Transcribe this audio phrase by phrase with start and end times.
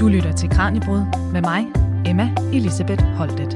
[0.00, 1.66] Du lytter til Kranjebrud med mig,
[2.06, 3.52] Emma Elisabeth Holtet.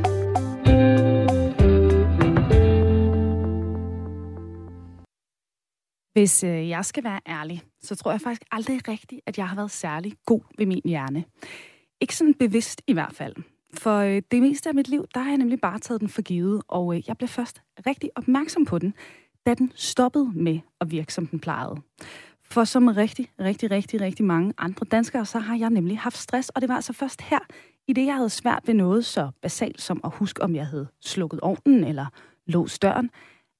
[6.12, 9.57] Hvis øh, jeg skal være ærlig, så tror jeg faktisk aldrig rigtigt, at jeg har
[9.57, 11.25] været særlig god ved min hjerne.
[12.00, 13.34] Ikke sådan bevidst i hvert fald.
[13.74, 16.22] For øh, det meste af mit liv, der har jeg nemlig bare taget den for
[16.22, 18.95] givet, og øh, jeg blev først rigtig opmærksom på den,
[19.46, 21.77] da den stoppede med at virke, som den plejede.
[22.53, 26.49] For som rigtig, rigtig, rigtig, rigtig mange andre danskere, så har jeg nemlig haft stress,
[26.49, 27.39] og det var altså først her,
[27.89, 30.89] i det jeg havde svært ved noget så basalt som at huske, om jeg havde
[31.00, 32.06] slukket ovnen eller
[32.47, 33.11] låst døren,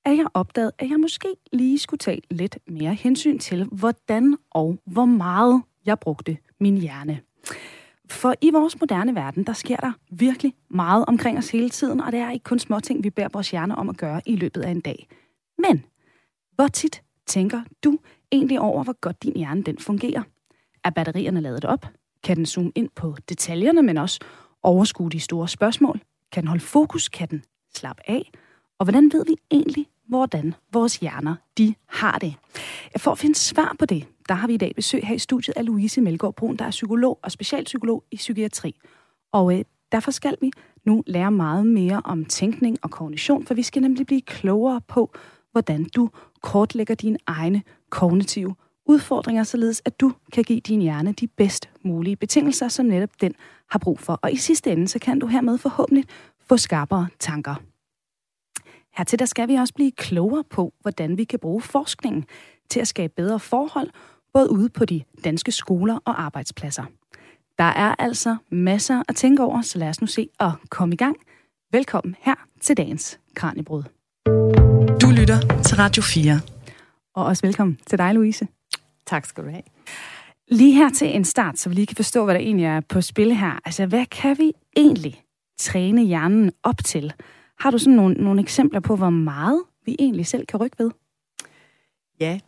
[0.05, 4.79] at jeg opdagede, at jeg måske lige skulle tage lidt mere hensyn til, hvordan og
[4.87, 7.21] hvor meget jeg brugte min hjerne.
[8.11, 12.13] For i vores moderne verden, der sker der virkelig meget omkring os hele tiden, og
[12.13, 14.61] det er ikke kun små ting, vi bærer vores hjerne om at gøre i løbet
[14.61, 15.09] af en dag.
[15.59, 15.85] Men
[16.55, 17.99] hvor tit tænker du
[18.33, 20.23] egentlig over, hvor godt din hjerne den fungerer?
[20.85, 21.87] Er batterierne ladet op?
[22.23, 24.21] Kan den zoome ind på detaljerne, men også
[24.63, 26.01] overskue de store spørgsmål?
[26.33, 27.09] Kan den holde fokus?
[27.09, 28.30] Kan den slappe af?
[28.79, 32.35] Og hvordan ved vi egentlig, hvordan vores hjerner de har det?
[32.97, 35.55] For at finde svar på det, der har vi i dag besøg her i studiet
[35.57, 38.74] af Louise Melgaard Brun, der er psykolog og specialpsykolog i psykiatri.
[39.33, 40.51] Og øh, derfor skal vi
[40.85, 45.15] nu lære meget mere om tænkning og kognition, for vi skal nemlig blive klogere på,
[45.52, 48.54] hvordan du kortlægger dine egne kognitive
[48.87, 53.34] udfordringer, således at du kan give din hjerne de bedst mulige betingelser, som netop den
[53.71, 54.18] har brug for.
[54.23, 56.04] Og i sidste ende, så kan du hermed forhåbentlig
[56.49, 57.54] få skarpere tanker.
[58.96, 62.24] Hertil der skal vi også blive klogere på, hvordan vi kan bruge forskningen
[62.71, 63.90] til at skabe bedre forhold,
[64.32, 66.84] både ude på de danske skoler og arbejdspladser.
[67.59, 70.97] Der er altså masser at tænke over, så lad os nu se at komme i
[70.97, 71.16] gang.
[71.72, 73.82] Velkommen her til dagens Kranjebrud.
[75.03, 76.62] Du lytter til Radio 4.
[77.15, 78.49] Og også velkommen til dig, Louise.
[79.06, 79.62] Tak skal du have.
[80.49, 83.00] Lige her til en start, så vi lige kan forstå, hvad der egentlig er på
[83.00, 83.60] spil her.
[83.65, 85.22] Altså, hvad kan vi egentlig
[85.59, 87.12] træne hjernen op til?
[87.59, 90.91] Har du sådan nogle, nogle eksempler på, hvor meget vi egentlig selv kan rykke ved?
[92.21, 92.41] Ja,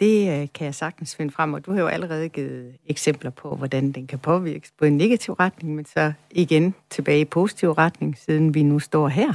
[0.00, 3.56] det øh, kan jeg sagtens finde frem, og du har jo allerede givet eksempler på,
[3.56, 8.18] hvordan den kan påvirkes på en negativ retning, men så igen tilbage i positiv retning,
[8.18, 9.32] siden vi nu står her.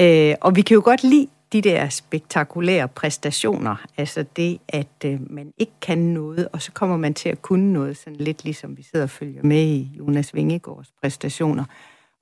[0.00, 5.32] Øh, og vi kan jo godt lide de der spektakulære præstationer, altså det, at øh,
[5.32, 8.76] man ikke kan noget, og så kommer man til at kunne noget, sådan lidt ligesom
[8.76, 11.64] vi sidder og følger med i Jonas Vingegaards præstationer.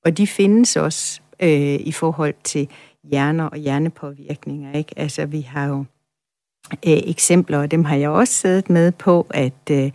[0.05, 2.69] Og de findes også øh, i forhold til
[3.05, 4.72] hjerner og hjernepåvirkninger.
[4.72, 4.93] Ikke?
[4.97, 5.84] Altså vi har jo
[6.72, 9.91] øh, eksempler, og dem har jeg også siddet med på, at, øh,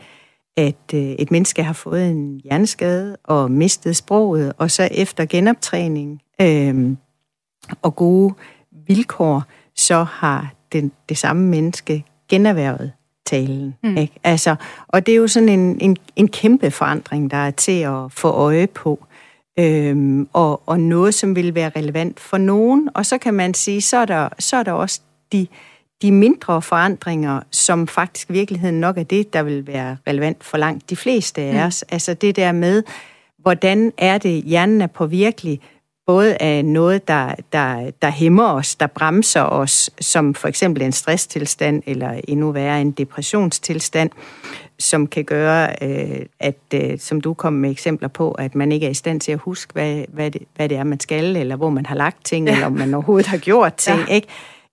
[0.58, 6.22] at øh, et menneske har fået en hjerneskade og mistet sproget, og så efter genoptræning
[6.42, 6.96] øh,
[7.82, 8.34] og gode
[8.88, 9.44] vilkår,
[9.76, 12.92] så har den, det samme menneske generhvervet
[13.26, 13.76] talen.
[13.84, 13.98] Mm.
[13.98, 14.14] Ikke?
[14.24, 14.56] Altså,
[14.88, 18.28] og det er jo sådan en, en, en kæmpe forandring, der er til at få
[18.28, 19.06] øje på.
[19.60, 22.90] Øhm, og, og noget, som vil være relevant for nogen.
[22.94, 25.02] Og så kan man sige, så er der, så er der også
[25.32, 25.48] de,
[26.02, 30.58] de mindre forandringer, som faktisk i virkeligheden nok er det, der vil være relevant for
[30.58, 31.60] langt de fleste af mm.
[31.60, 31.82] os.
[31.82, 32.84] Altså det der med,
[33.40, 35.62] hvordan er det, hjernen er påvirkelig,
[36.06, 40.91] både af noget, der, der, der hæmmer os, der bremser os, som for eksempel en
[40.91, 44.09] stresstilstand, eller endnu værre en depressionstilstand,
[44.80, 48.86] som kan gøre, øh, at, øh, som du kom med eksempler på, at man ikke
[48.86, 51.56] er i stand til at huske, hvad, hvad, det, hvad det er, man skal, eller
[51.56, 52.53] hvor man har lagt ting, ja.
[52.53, 54.13] eller om man overhovedet har gjort ting, ja.
[54.13, 54.28] ikke?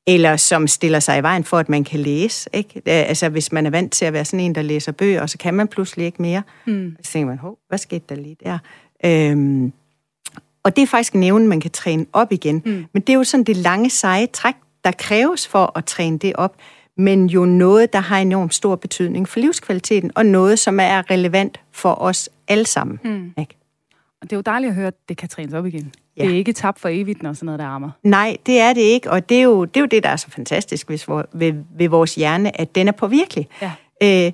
[0.07, 2.83] Eller som stiller sig i vejen for, at man kan læse, ikke?
[2.87, 5.39] Altså, hvis man er vant til at være sådan en, der læser bøger, og så
[5.39, 6.43] kan man pludselig ikke mere.
[6.67, 6.97] Mm.
[7.03, 8.59] Så tænker man, Hov, hvad skete der lige der?
[9.05, 9.73] Øhm,
[10.63, 12.63] og det er faktisk en evne, man kan træne op igen.
[12.65, 12.85] Mm.
[12.93, 14.55] Men det er jo sådan det lange, seje træk,
[14.85, 16.57] der kræves for at træne det op.
[16.97, 21.61] Men jo noget, der har enormt stor betydning for livskvaliteten, og noget, som er relevant
[21.73, 23.01] for os alle sammen.
[23.05, 23.33] Mm.
[23.39, 23.57] Ikke?
[24.23, 25.93] Og det er jo dejligt at høre, at det kan trænes op igen.
[26.17, 26.23] Ja.
[26.23, 27.91] Det er ikke tabt for evigt, når sådan noget der rammer.
[28.03, 30.17] Nej, det er det ikke, og det er jo det, er jo det der er
[30.17, 33.49] så fantastisk ved, ved, ved vores hjerne, at den er påvirkelig.
[33.63, 33.73] Ja.
[34.03, 34.33] Øh,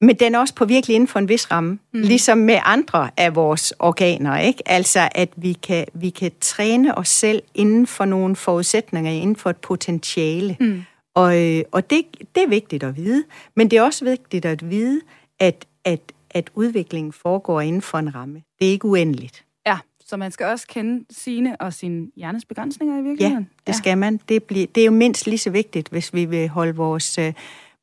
[0.00, 2.00] men den er også påvirkelig inden for en vis ramme, mm.
[2.00, 4.62] ligesom med andre af vores organer, ikke?
[4.66, 9.50] Altså, at vi kan, vi kan træne os selv inden for nogle forudsætninger, inden for
[9.50, 10.56] et potentiale.
[10.60, 10.82] Mm.
[11.14, 12.04] Og, øh, og det,
[12.34, 13.24] det er vigtigt at vide,
[13.56, 15.00] men det er også vigtigt at vide,
[15.38, 16.00] at, at,
[16.30, 18.42] at udviklingen foregår inden for en ramme.
[18.58, 19.44] Det er ikke uendeligt.
[19.66, 23.48] Ja, så man skal også kende sine og sin hjernes begrænsninger i virkeligheden?
[23.50, 23.78] Ja, det ja.
[23.78, 24.20] skal man.
[24.28, 27.18] Det, bliver, det er jo mindst lige så vigtigt, hvis vi vil holde vores...
[27.18, 27.32] Øh,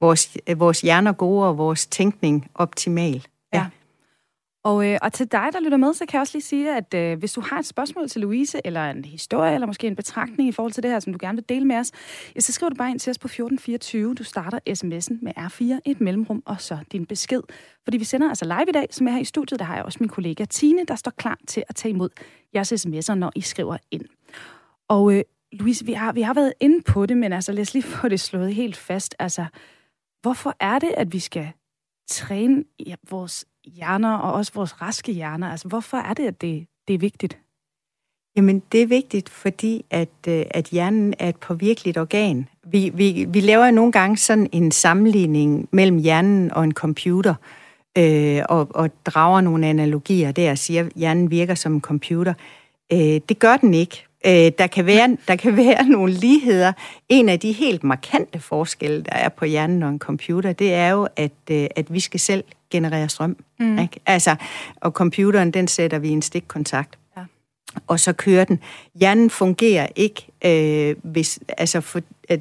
[0.02, 3.28] vores, vores hjerner gode og vores tænkning optimal.
[3.54, 3.60] Ja.
[3.60, 3.66] ja.
[4.64, 6.94] Og, øh, og til dig, der lytter med, så kan jeg også lige sige, at
[6.94, 10.50] øh, hvis du har et spørgsmål til Louise, eller en historie, eller måske en betragtning
[10.50, 11.92] i forhold til det her, som du gerne vil dele med os,
[12.36, 14.16] ja, så skriver du bare ind til os på 1424.
[14.16, 17.42] Du starter sms'en med R4, et mellemrum, og så din besked.
[17.84, 19.60] Fordi vi sender altså live i dag, som er her i studiet.
[19.60, 22.10] Der har jeg også min kollega Tine, der står klar til at tage imod
[22.56, 24.06] jeres sms'er, når I skriver ind.
[24.88, 27.74] Og øh, Louise, vi har, vi har været inde på det, men altså lad os
[27.74, 29.16] lige få det slået helt fast.
[29.20, 29.46] Altså,
[30.22, 31.48] hvorfor er det, at vi skal
[32.10, 35.52] træne ja, vores hjerner, og også vores raske hjerner?
[35.52, 37.38] Altså, hvorfor er det, at det, det er vigtigt?
[38.36, 42.50] Jamen, det er vigtigt, fordi at, øh, at hjernen er et påvirkeligt organ.
[42.64, 47.36] Vi, vi, vi laver jo nogle gange sådan en sammenligning mellem hjernen og en computer,
[47.98, 52.34] øh, og, og drager nogle analogier der og siger, at hjernen virker som en computer.
[52.94, 54.07] Øh, det gør den ikke.
[54.26, 56.74] Øh, der, kan være, der kan være nogle ligheder.
[57.10, 60.90] En af de helt markante forskelle, der er på hjernen og en computer, det er
[60.90, 63.38] jo, at, øh, at vi skal selv generere strøm.
[63.60, 63.80] Mm.
[63.80, 64.00] Ikke?
[64.06, 64.36] Altså,
[64.76, 66.98] og computeren, den sætter vi i en stikkontakt.
[67.18, 67.22] Ja.
[67.88, 68.60] Og så kører den.
[68.96, 72.40] Hjernen fungerer ikke, øh, hvis, altså for, at,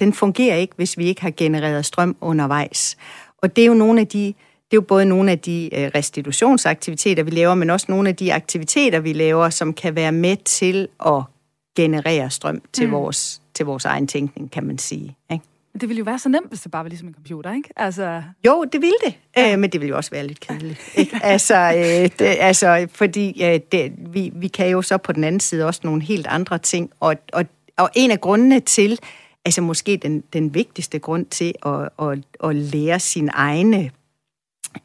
[0.00, 2.96] den fungerer ikke, hvis vi ikke har genereret strøm undervejs.
[3.38, 4.34] Og det er jo nogle af de
[4.70, 8.16] det er jo både nogle af de øh, restitutionsaktiviteter, vi laver, men også nogle af
[8.16, 11.22] de aktiviteter, vi laver, som kan være med til at
[11.76, 12.92] generere strøm til, mm.
[12.92, 15.16] vores, til vores egen tænkning, kan man sige.
[15.32, 15.44] Ikke?
[15.80, 17.68] Det ville jo være så nemt, hvis det bare var ligesom en computer, ikke?
[17.76, 18.22] Altså...
[18.46, 19.52] Jo, det ville det, ja.
[19.52, 20.80] øh, men det ville jo også være lidt kedeligt.
[20.94, 21.20] Ikke?
[21.22, 25.40] altså, øh, det, altså, fordi øh, det, vi, vi kan jo så på den anden
[25.40, 27.44] side også nogle helt andre ting, og, og,
[27.76, 28.98] og en af grundene til,
[29.44, 33.90] altså måske den, den vigtigste grund til at, at, at lære sin egne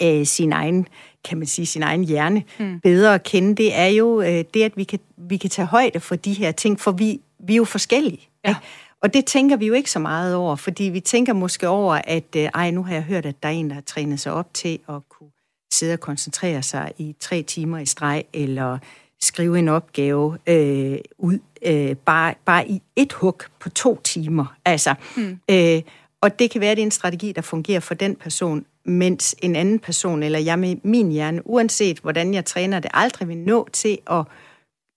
[0.02, 0.88] øh, sin egen
[1.24, 2.80] kan man sige, sin egen hjerne mm.
[2.80, 6.00] bedre at kende, det er jo øh, det, at vi kan, vi kan tage højde
[6.00, 8.30] for de her ting, for vi, vi er jo forskellige.
[8.44, 8.50] Ja.
[8.50, 8.62] Ikke?
[9.02, 12.36] Og det tænker vi jo ikke så meget over, fordi vi tænker måske over, at
[12.36, 14.54] øh, ej, nu har jeg hørt, at der er en, der har trænet sig op
[14.54, 15.30] til at kunne
[15.74, 18.78] sidde og koncentrere sig i tre timer i streg, eller
[19.22, 24.56] skrive en opgave øh, ud øh, bare, bare i et hug på to timer.
[24.66, 25.40] Altså, mm.
[25.52, 25.82] øh,
[26.26, 29.36] og det kan være, at det er en strategi, der fungerer for den person, mens
[29.42, 33.38] en anden person, eller jeg med min hjerne, uanset hvordan jeg træner det, aldrig vil
[33.38, 34.24] nå til at,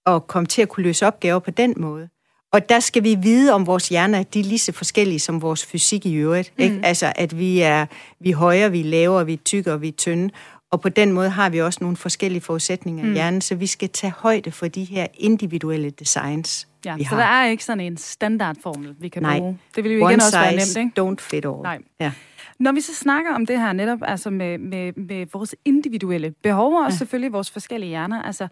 [0.06, 2.08] at komme til at kunne løse opgaver på den måde.
[2.52, 5.42] Og der skal vi vide om vores hjerner, at de er lige så forskellige som
[5.42, 6.52] vores fysik i øvrigt.
[6.58, 6.64] Mm.
[6.64, 6.80] Ikke?
[6.82, 7.86] Altså, at vi er,
[8.20, 10.30] vi er højere, vi er lavere, vi er tykkere, vi er tynde.
[10.70, 13.10] Og på den måde har vi også nogle forskellige forudsætninger mm.
[13.10, 17.08] i hjernen, så vi skal tage højde for de her individuelle designs, ja, vi så
[17.08, 17.16] har.
[17.16, 19.38] der er ikke sådan en standardformel, vi kan Nej.
[19.38, 19.58] bruge.
[19.76, 21.00] Det vil jo igen også være nemt, ikke?
[21.00, 21.62] don't fit all.
[21.62, 21.78] Nej.
[22.00, 22.12] Ja.
[22.58, 26.74] Når vi så snakker om det her netop, altså med, med, med vores individuelle behov,
[26.74, 26.96] og ja.
[26.96, 28.48] selvfølgelig vores forskellige hjerner, altså,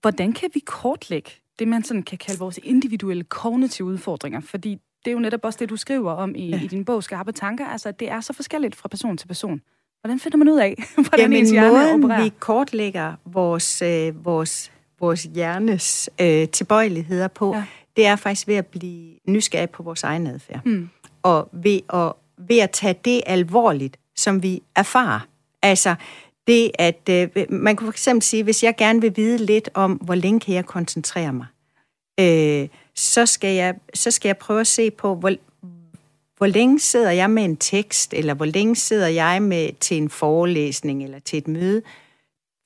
[0.00, 4.40] hvordan kan vi kortlægge det, man sådan kan kalde vores individuelle kognitive udfordringer?
[4.40, 6.60] Fordi det er jo netop også det, du skriver om i, ja.
[6.62, 9.60] i din bog Skarpe Tanker, altså det er så forskelligt fra person til person.
[10.00, 12.24] Hvordan finder man ud af, hvordan Jamen, ens hjerne måden, opererer?
[12.24, 17.64] vi kortlægger vores, øh, vores, vores hjernes øh, tilbøjeligheder på, ja.
[17.96, 20.60] det er faktisk ved at blive nysgerrig på vores egen adfærd.
[20.64, 20.88] Hmm.
[21.22, 25.20] Og ved at ved at tage det alvorligt, som vi erfarer.
[25.62, 25.94] Altså
[26.46, 29.92] det, at øh, man kunne for eksempel sige, hvis jeg gerne vil vide lidt om,
[29.92, 31.46] hvor længe kan jeg koncentrere mig,
[32.20, 35.32] øh, så, skal jeg, så skal jeg prøve at se på, hvor,
[36.36, 40.10] hvor længe sidder jeg med en tekst, eller hvor længe sidder jeg med til en
[40.10, 41.82] forelæsning eller til et møde,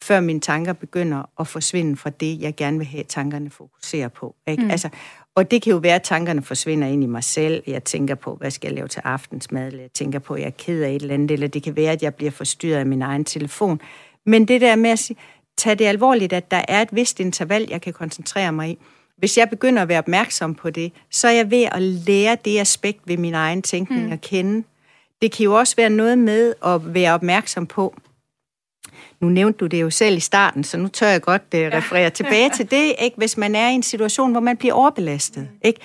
[0.04, 4.34] før mine tanker begynder at forsvinde fra det, jeg gerne vil have tankerne fokuserer på.
[4.46, 4.62] Ikke?
[4.62, 4.70] Mm.
[4.70, 4.88] Altså,
[5.34, 7.62] og det kan jo være, at tankerne forsvinder ind i mig selv.
[7.66, 10.46] Jeg tænker på, hvad skal jeg lave til aftensmad, eller jeg tænker på, at jeg
[10.46, 12.86] er ked af et eller andet, eller det kan være, at jeg bliver forstyrret af
[12.86, 13.80] min egen telefon.
[14.26, 15.16] Men det der med at sige,
[15.58, 18.78] tage det alvorligt, at der er et vist interval, jeg kan koncentrere mig i.
[19.20, 22.58] Hvis jeg begynder at være opmærksom på det, så er jeg ved at lære det
[22.58, 24.12] aspekt ved min egen tænkning mm.
[24.12, 24.64] at kende.
[25.22, 27.94] Det kan jo også være noget med at være opmærksom på,
[29.20, 32.02] nu nævnte du det jo selv i starten, så nu tør jeg godt uh, referere
[32.02, 32.08] ja.
[32.08, 33.16] tilbage til det, ikke?
[33.16, 35.42] hvis man er i en situation, hvor man bliver overbelastet.
[35.42, 35.58] Mm.
[35.64, 35.80] Ikke?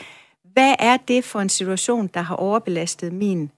[0.54, 3.52] Hvad er det for en situation, der har overbelastet min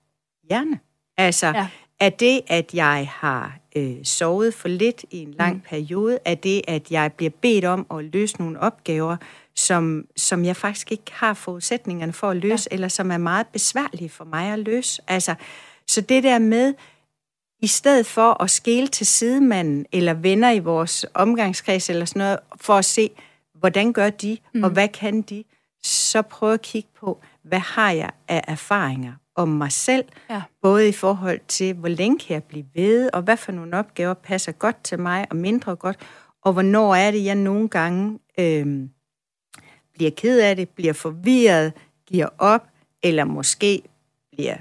[0.50, 0.80] hjerne?
[1.18, 1.68] Altså, ja.
[2.00, 5.62] er det, at jeg har øh, sovet for lidt i en lang mm.
[5.70, 6.20] periode?
[6.26, 9.18] Er det, at jeg bliver bedt om at løse nogle opgaver,
[9.58, 12.76] som, som jeg faktisk ikke har forudsætningerne for at løse, ja.
[12.76, 15.02] eller som er meget besværlige for mig at løse?
[15.08, 15.36] Altså,
[15.88, 16.74] så det der med
[17.62, 22.40] i stedet for at skele til sidemanden eller venner i vores omgangskreds eller sådan noget,
[22.56, 23.10] for at se,
[23.60, 24.64] hvordan gør de, mm.
[24.64, 25.44] og hvad kan de,
[25.84, 30.42] så prøv at kigge på, hvad har jeg af erfaringer om mig selv, ja.
[30.62, 34.14] både i forhold til, hvor længe kan jeg blive ved, og hvad for nogle opgaver
[34.14, 35.98] passer godt til mig og mindre godt,
[36.44, 38.90] og hvornår er det, jeg nogle gange øh,
[39.98, 41.74] bliver ked af det, bliver forvirret,
[42.08, 42.68] giver op,
[43.04, 43.82] eller måske
[44.32, 44.56] bliver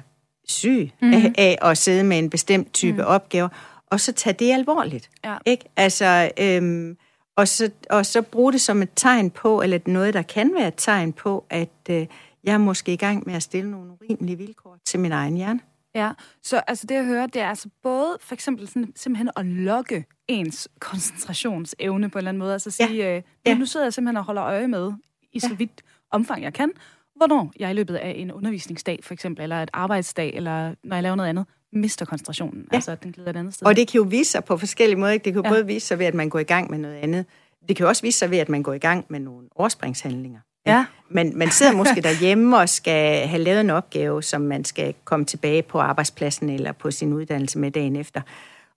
[0.44, 1.12] syg mm.
[1.12, 3.06] af, af at sidde med en bestemt type mm.
[3.06, 3.48] opgaver,
[3.86, 5.10] og så tage det alvorligt.
[5.24, 5.36] Ja.
[5.46, 5.64] Ikke?
[5.76, 6.96] Altså, øhm,
[7.36, 10.68] og, så, og så bruge det som et tegn på, eller noget, der kan være
[10.68, 12.06] et tegn på, at øh,
[12.44, 15.60] jeg er måske i gang med at stille nogle urimelige vilkår til min egen hjerne.
[15.94, 16.10] Ja,
[16.42, 20.04] så altså det jeg hører, det er altså både for eksempel sådan, simpelthen at lokke
[20.28, 22.52] ens koncentrationsevne på en eller anden måde.
[22.52, 23.16] Altså sige, ja.
[23.16, 23.54] øh, Ja.
[23.54, 24.92] nu sidder jeg simpelthen og holder øje med,
[25.36, 26.70] i så vidt omfang jeg kan,
[27.16, 31.02] hvornår jeg i løbet af en undervisningsdag for eksempel, eller et arbejdsdag, eller når jeg
[31.02, 32.66] laver noget andet, mister koncentrationen.
[32.72, 32.76] Ja.
[32.76, 33.66] Altså at den glider et andet sted.
[33.66, 35.12] Og det kan jo vise sig på forskellige måder.
[35.12, 35.24] Ikke?
[35.24, 35.52] Det kan jo Ja.
[35.54, 37.26] både vise sig ved, at man går i gang med noget andet.
[37.68, 40.40] Det kan jo også vise sig ved, at man går i gang med nogle overspringshandlinger.
[40.66, 40.84] Ja.
[41.10, 45.24] Men man sidder måske derhjemme og skal have lavet en opgave, som man skal komme
[45.26, 48.20] tilbage på arbejdspladsen eller på sin uddannelse med dagen efter.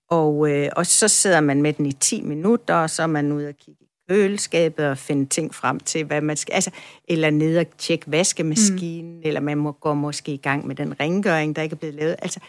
[0.09, 3.31] Og, øh, og så sidder man med den i 10 minutter, og så er man
[3.31, 6.53] ude og kigge køleskabet og finde ting frem til, hvad man skal...
[6.53, 6.71] Altså,
[7.07, 9.21] eller ned og tjekke vaskemaskinen, mm.
[9.23, 12.15] eller man må, går måske i gang med den rengøring, der ikke er blevet lavet.
[12.19, 12.39] Altså,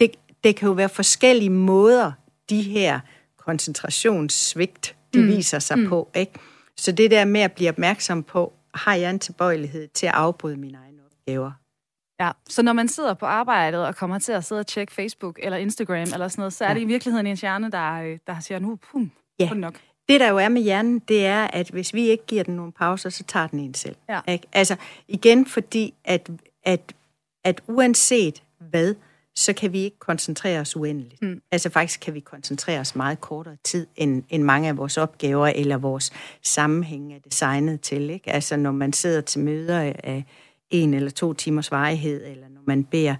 [0.00, 0.10] det,
[0.44, 2.12] det kan jo være forskellige måder,
[2.50, 3.00] de her
[3.38, 5.26] koncentrationssvigt, de mm.
[5.28, 5.88] viser sig mm.
[5.88, 6.10] på.
[6.14, 6.32] Ikke?
[6.76, 10.56] Så det der med at blive opmærksom på, har jeg en tilbøjelighed til at afbryde
[10.56, 11.52] mine egne opgaver?
[12.20, 15.38] Ja, så når man sidder på arbejdet og kommer til at sidde og tjekke Facebook
[15.42, 16.74] eller Instagram eller sådan noget, så er Ja.
[16.74, 19.54] det i virkeligheden ens hjerne, der, øh, der siger, nu pum, ja.
[19.54, 19.74] nok.
[20.08, 22.72] Det, der jo er med hjernen, det er, at hvis vi ikke giver den nogle
[22.72, 23.96] pauser, så tager den en selv.
[24.08, 24.20] Ja.
[24.28, 24.46] Ikke?
[24.52, 24.76] Altså,
[25.08, 26.30] igen fordi, at,
[26.64, 26.80] at,
[27.44, 28.94] at uanset hvad,
[29.36, 31.22] så kan vi ikke koncentrere os uendeligt.
[31.22, 31.42] Mm.
[31.52, 35.46] Altså faktisk kan vi koncentrere os meget kortere tid, end, end mange af vores opgaver
[35.46, 38.10] eller vores sammenhæng er designet til.
[38.10, 38.30] Ikke?
[38.30, 40.24] Altså når man sidder til møder af
[40.70, 43.14] en eller to timers varighed, eller når man beder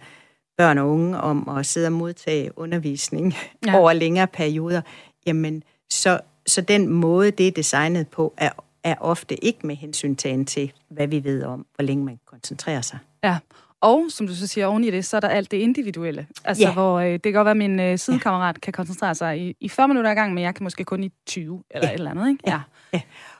[0.58, 3.34] børn og unge om at sidde og modtage undervisning
[3.66, 3.78] Ja.
[3.78, 4.80] over længere perioder,
[5.26, 8.50] jamen så, så den måde, det er designet på, er,
[8.84, 12.98] er ofte ikke med hensyntagen til, hvad vi ved om, hvor længe man koncentrerer sig.
[13.24, 13.38] Ja,
[13.80, 16.26] og som du så siger oven i det, så er der alt det individuelle.
[16.44, 16.72] Altså, Ja.
[16.72, 19.68] hvor øh, det kan godt være, at min øh, sidekammerat kan koncentrere sig i, i
[19.68, 21.92] 40 minutter ad gang, men jeg kan måske kun i 20 eller Ja.
[21.94, 22.40] et eller andet, ikke?
[22.46, 22.60] Ja.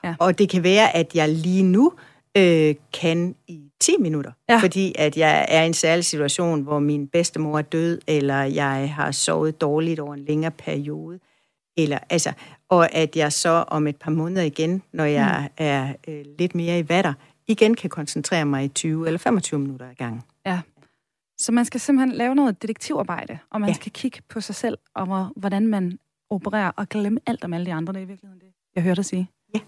[0.05, 0.15] Ja.
[0.19, 1.93] Og det kan være, at jeg lige nu
[2.37, 4.55] øh, kan i 10 minutter, Ja.
[4.55, 4.61] ja.
[4.61, 8.93] fordi at jeg er i en særlig situation, hvor min bedstemor er død, eller jeg
[8.95, 11.19] har sovet dårligt over en længere periode,
[11.77, 12.33] eller, altså,
[12.69, 15.65] og at jeg så om et par måneder igen, når jeg mm.
[15.65, 17.13] er øh, lidt mere i vatter,
[17.47, 20.23] igen kan koncentrere mig i 20 eller 25 minutter ad gangen.
[20.47, 20.61] ja.
[21.39, 23.75] Så man skal simpelthen lave noget detektivarbejde, og man ja.
[23.75, 25.99] Skal kigge på sig selv, og hvor, hvordan man
[26.31, 27.93] opererer, og glemme alt om alle de andre.
[27.93, 29.31] Det er i virkeligheden det, jeg hørte dig sige.
[29.55, 29.61] Ja.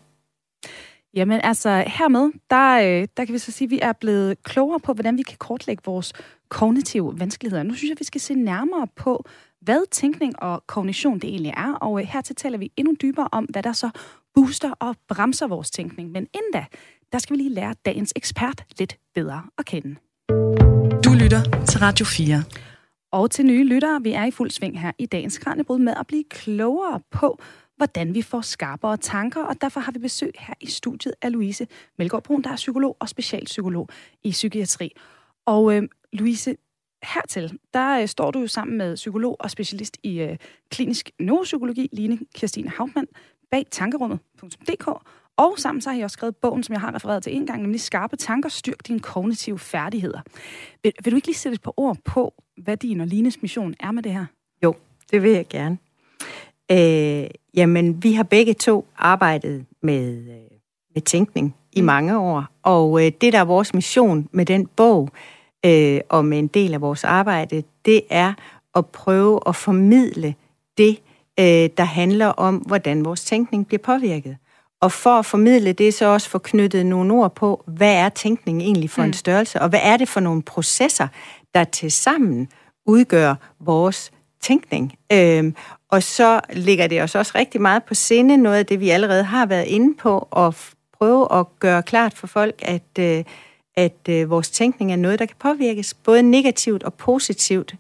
[1.14, 4.80] Jamen altså, hermed, der, øh, der kan vi så sige, at vi er blevet klogere
[4.80, 6.12] på, hvordan vi kan kortlægge vores
[6.48, 7.62] kognitive vanskeligheder.
[7.62, 9.24] Nu synes jeg, vi skal se nærmere på,
[9.66, 13.44] hvad tænkning og kognition det egentlig er, og øh, hertil taler vi endnu dybere om,
[13.44, 13.90] hvad der så
[14.34, 16.10] booster og bremser vores tænkning.
[16.10, 16.64] Men inden da,
[17.12, 19.96] der skal vi lige lære dagens ekspert lidt bedre at kende.
[21.04, 22.42] Du lytter til Radio 4.
[23.12, 26.06] Og til nye lyttere, vi er i fuld sving her i dagens Kranjebrud med at
[26.06, 27.38] blive klogere på,
[27.76, 31.66] hvordan vi får skarpere tanker, og derfor har vi besøg her i studiet af Louise
[31.98, 33.88] Melgaard Brun, der er psykolog og specialpsykolog
[34.24, 34.92] i psykiatri.
[35.46, 35.82] Og øh,
[36.12, 36.56] Louise,
[37.14, 40.36] hertil, der øh, står du jo sammen med psykolog og specialist i øh,
[40.70, 43.06] klinisk neuropsykologi, Line Kirstine Hauptmann,
[43.50, 44.88] bag tankerummet.dk,
[45.36, 47.62] og sammen så har I også skrevet bogen, som jeg har refereret til en gang,
[47.62, 50.20] nemlig Skarpe tanker, styrk dine kognitive færdigheder.
[50.82, 53.74] Vil, vil du ikke lige sætte et par ord på, hvad din og Lines mission
[53.80, 54.26] er med det her?
[54.62, 54.74] Jo,
[55.10, 55.78] det vil jeg gerne.
[56.72, 60.58] Øh, jamen, vi har begge to arbejdet med, øh,
[60.94, 61.86] med tænkning i Mm.
[61.86, 65.10] mange år, og øh, det, der er vores mission med den bog,
[65.66, 68.32] øh, og med en del af vores arbejde, det er
[68.76, 70.34] at prøve at formidle
[70.78, 70.98] det,
[71.40, 74.36] øh, der handler om, hvordan vores tænkning bliver påvirket.
[74.80, 78.62] Og for at formidle det, så også få knyttet nogle ord på, hvad er tænkning
[78.62, 79.06] egentlig for mm.
[79.06, 81.08] en størrelse, og hvad er det for nogle processer,
[81.54, 82.48] der til sammen
[82.86, 84.94] udgør vores tænkning.
[85.12, 85.54] Øhm,
[85.88, 89.24] og så ligger det os også rigtig meget på sinde, noget af det, vi allerede
[89.24, 90.54] har været inde på, og
[90.98, 93.24] prøve at gøre klart for folk, at, øh,
[93.76, 97.74] at øh, vores tænkning er noget, der kan påvirkes både negativt og positivt.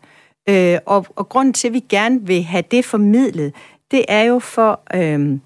[0.48, 3.52] Øh, og, og grunden til, at vi gerne vil have det formidlet,
[3.90, 5.38] det er jo for, øh,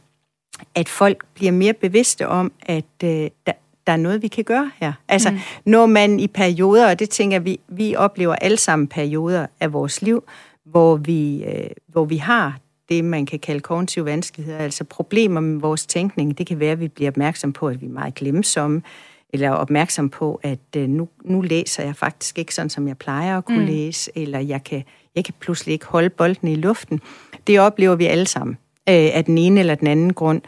[0.75, 3.11] at folk bliver mere bevidste om, at øh,
[3.47, 3.53] der,
[3.87, 4.93] der er noget, vi kan gøre her.
[5.09, 5.39] Altså, mm.
[5.65, 10.03] når man i perioder, og det tænker vi, vi oplever alle sammen perioder af vores
[10.03, 10.25] liv,
[10.65, 15.61] hvor vi, øh, hvor vi har det, man kan kalde kognitive vanskeligheder, altså problemer med
[15.61, 16.39] vores tænkning.
[16.39, 18.83] Det kan være, at vi bliver opmærksom på, at vi er meget glemsomme,
[19.33, 23.39] eller opmærksom på, at øh, nu, nu læser jeg faktisk ikke sådan, som jeg plejer
[23.39, 23.67] at kunne mm.
[23.67, 24.85] læse, eller jeg kan,
[25.15, 27.01] jeg kan pludselig ikke holde bolden i luften.
[27.47, 28.59] Det oplever vi alle sammen,
[28.89, 30.43] øh, af den ene eller den anden grund.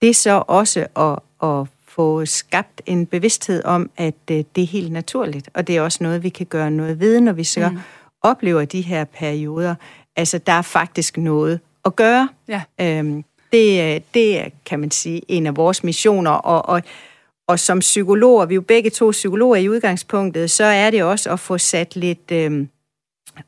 [0.00, 4.66] Det er så også at, at få skabt en bevidsthed om, at øh, det er
[4.66, 7.68] helt naturligt, og det er også noget, vi kan gøre noget ved, når vi så
[7.68, 7.78] mm.
[8.22, 9.74] oplever de her perioder,
[10.16, 12.28] Altså, der er faktisk noget at gøre.
[12.48, 12.62] Ja.
[12.80, 16.82] Øhm, det, det er, kan man sige, en af vores missioner, og, og,
[17.48, 21.32] og som psykologer, vi er jo begge to psykologer i udgangspunktet, så er det også
[21.32, 22.68] at få sat lidt, øhm,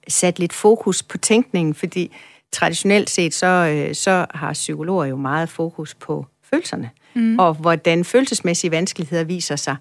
[0.09, 2.17] sat lidt fokus på tænkningen, fordi
[2.53, 7.39] traditionelt set, så, øh, så har psykologer jo meget fokus på følelserne, mm.
[7.39, 9.77] og hvordan følelsesmæssige vanskeligheder viser sig.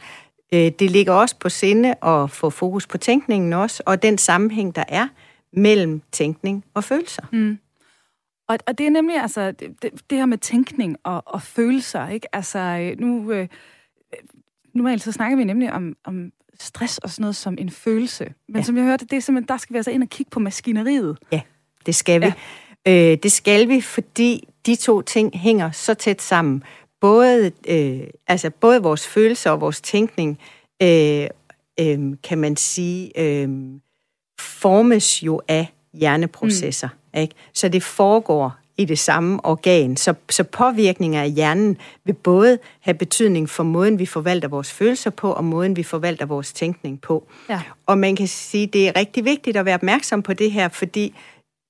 [0.54, 4.76] Øh, det ligger også på sinde at få fokus på tænkningen også, og den sammenhæng,
[4.76, 5.08] der er
[5.54, 7.24] mellem tænkning og følelser.
[7.32, 7.60] Mm.
[8.48, 12.08] Og, og det er nemlig altså det, det, det her med tænkning og, og følelser,
[12.10, 12.36] ikke?
[12.36, 13.48] Altså øh, nu øh,
[14.76, 18.34] normalt så snakker vi nemlig om, om stress og sådan noget som en følelse.
[18.48, 18.64] Men ja.
[18.64, 21.18] som jeg hørte, det er simpelthen, der skal vi altså ind og kigge på maskineriet.
[21.32, 21.42] Ja,
[21.86, 22.26] det skal vi.
[22.86, 23.12] Ja.
[23.12, 26.64] Øh, det skal vi, fordi de to ting hænger så tæt sammen.
[27.02, 30.40] Både, øh, altså både vores følelser og vores tænkning,
[30.82, 31.28] øh,
[31.80, 33.50] øh, kan man sige, øh,
[34.40, 36.90] formes jo af hjerneprocesser.
[37.14, 37.20] Mm.
[37.20, 37.36] Ikke?
[37.54, 39.98] Så det foregår i det samme organ.
[39.98, 45.10] Så, så påvirkninger af hjernen vil både have betydning for måden, vi forvalter vores følelser
[45.10, 47.28] på, og måden, vi forvalter vores tænkning på.
[47.50, 47.62] Ja.
[47.86, 51.16] Og man kan sige, det er rigtig vigtigt at være opmærksom på det her, fordi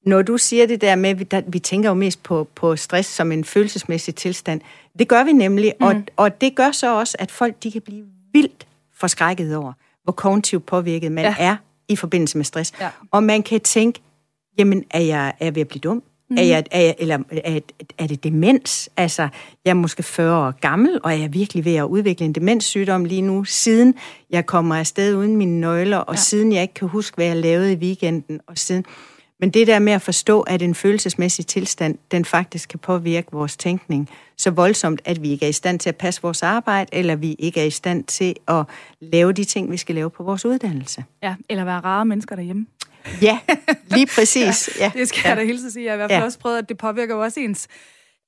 [0.06, 3.32] når du siger det der med, at vi, tænker jo mest på, på stress som
[3.32, 4.62] en følelsesmæssig tilstand,
[5.00, 5.86] det gør vi nemlig, mm.
[5.86, 10.14] og, og det gør så også, at folk de kan blive vildt forskrækket over, hvor
[10.14, 11.36] kognitivt påvirket man ja.
[11.40, 11.56] er
[11.88, 12.74] i forbindelse med stress.
[12.80, 12.90] Ja.
[13.12, 14.02] Og man kan tænke,
[14.58, 16.04] jamen er jeg, er jeg ved at blive dum?
[16.30, 16.38] Mm.
[16.38, 17.60] Er, jeg, er, jeg, eller er,
[17.98, 18.90] er det demens?
[18.98, 19.28] Altså,
[19.66, 23.06] jeg er måske 40 år gammel, og er jeg virkelig ved at udvikle en demenssygdom
[23.06, 23.96] lige nu, siden
[24.30, 26.20] jeg kommer afsted uden mine nøgler, og ja.
[26.20, 28.86] siden jeg ikke kan huske, hvad jeg lavede i weekenden, og siden...
[29.40, 33.58] Men det der med at forstå, at en følelsesmæssig tilstand, den faktisk kan påvirke vores
[33.58, 37.16] tænkning så voldsomt, at vi ikke er i stand til at passe vores arbejde, eller
[37.16, 38.66] vi ikke er i stand til at
[39.00, 41.04] lave de ting, vi skal lave på vores uddannelse.
[41.24, 42.66] Ja, eller være rare mennesker derhjemme.
[43.22, 43.40] Ja,
[43.96, 44.70] lige præcis.
[44.80, 45.30] ja, det skal ja.
[45.30, 45.86] jeg da hilse sige.
[45.86, 46.26] Jeg har i hvert fald ja.
[46.26, 47.68] også prøvet, at det påvirker jo også ens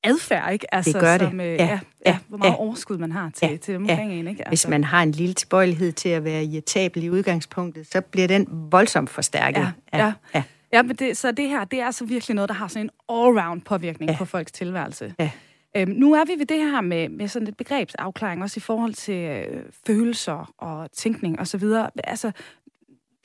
[0.04, 0.76] adfærd, ikke?
[0.76, 1.28] Altså, det gør det.
[1.28, 1.54] Som, øh, ja.
[1.56, 2.56] Ja, ja, hvor meget ja.
[2.56, 3.58] overskud man har til, ja.
[3.58, 4.18] til omkring ja.
[4.18, 4.42] en, ikke?
[4.42, 4.50] Altså.
[4.50, 8.48] Hvis man har en lille tilbøjelighed til at være irritabel i udgangspunktet, så bliver den
[8.72, 9.62] voldsomt forstærket.
[9.94, 10.06] Ja, ja.
[10.06, 10.14] ja.
[10.36, 10.44] ja.
[10.74, 12.90] ja men det, så det her, det er altså virkelig noget, der har sådan en
[13.12, 14.18] all-round påvirkning ja.
[14.18, 15.14] på folks tilværelse.
[15.20, 15.30] Ja.
[15.78, 18.94] Øhm, nu er vi ved det her med, med sådan et begrebsafklaring, også i forhold
[18.94, 21.64] til øh, følelser og tænkning osv.
[22.04, 22.32] Altså,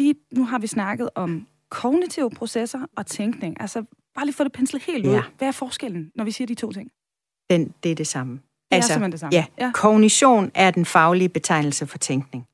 [0.03, 3.61] vi, nu har vi snakket om kognitive processer og tænkning.
[3.61, 3.85] Altså,
[4.15, 5.13] bare lige få det penslet helt ud.
[5.13, 5.23] Ja.
[5.39, 6.91] Hvad er forskellen, når vi siger de to ting?
[7.51, 8.33] Den, det er det samme.
[8.33, 8.41] Det
[8.77, 9.35] altså, er det samme.
[9.35, 12.47] Ja, ja, kognition er den faglige betegnelse for tænkning.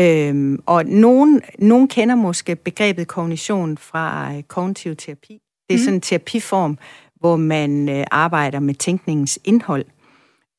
[0.00, 5.32] Øhm, og nogen, nogen kender måske begrebet kognition fra øh, kognitiv terapi.
[5.68, 5.84] Det er mm.
[5.84, 6.78] sådan en terapiform,
[7.14, 9.84] hvor man øh, arbejder med tænkningens indhold.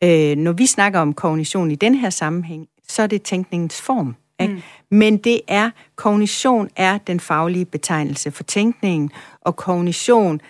[0.04, 4.16] Øh, når vi snakker om kognition i den her sammenhæng, så er det tænkningens form.
[4.44, 4.54] Ikke?
[4.54, 4.62] Mm.
[4.98, 10.42] Men det er, kognition er den faglige betegnelse for tænkningen, og kognition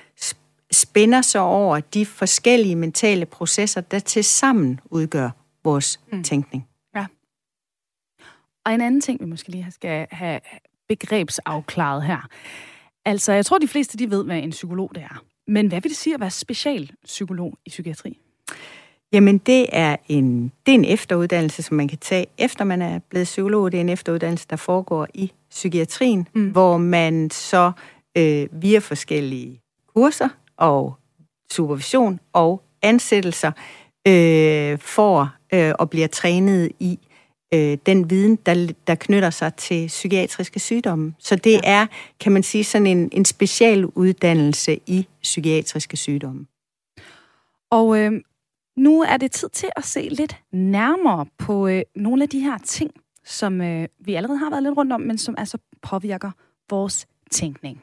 [0.72, 5.30] spænder sig over de forskellige mentale processer, der til sammen udgør
[5.64, 6.24] vores mm.
[6.24, 6.68] tænkning.
[6.96, 7.06] Ja.
[8.66, 10.40] Og en anden ting, vi måske lige skal have
[10.88, 12.28] begrebsafklaret her.
[13.06, 15.24] Altså, jeg tror, de fleste de ved, hvad en psykolog det er.
[15.48, 18.20] Men hvad vil det sige at være specialpsykolog i psykiatri?
[19.14, 23.00] Jamen, det er, en, det er en efteruddannelse, som man kan tage, efter man er
[23.10, 23.72] blevet psykolog.
[23.72, 26.50] Det er en efteruddannelse, der foregår i psykiatrien, mm.
[26.50, 27.72] hvor man så
[28.18, 29.62] øh, via forskellige
[29.96, 30.96] kurser og
[31.52, 33.52] supervision og ansættelser
[34.08, 37.00] øh, får øh, og bliver trænet i
[37.54, 41.14] øh, den viden, der, der knytter sig til psykiatriske sygdomme.
[41.20, 41.60] Så det ja.
[41.64, 41.88] er,
[42.20, 46.46] kan man sige, sådan en, en specialuddannelse i psykiatriske sygdomme.
[47.72, 48.12] Og øh,
[48.76, 52.58] nu er det tid til at se lidt nærmere på øh, nogle af de her
[52.58, 52.92] ting,
[53.26, 56.32] som øh, vi allerede har været lidt rundt om, men som altså påvirker
[56.70, 57.82] vores tænkning.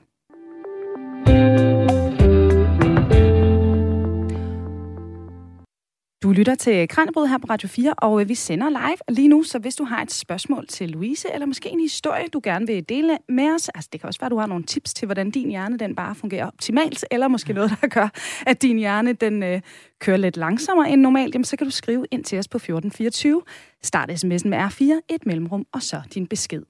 [6.30, 9.42] Du lytter til Kranjebrud her på Radio 4, og øh, vi sender live lige nu,
[9.42, 12.88] så hvis du har et spørgsmål til Louise, eller måske en historie, du gerne vil
[12.88, 15.30] dele med os, altså det kan også være, at du har nogle tips til, hvordan
[15.30, 18.08] din hjerne den bare fungerer optimalt, eller måske noget, der gør,
[18.46, 19.60] at din hjerne den øh,
[19.98, 23.42] kører lidt langsommere end normalt, jamen så kan du skrive ind til os på 1424.
[23.82, 26.62] Start sms'en med R4, et mellemrum, og så din besked.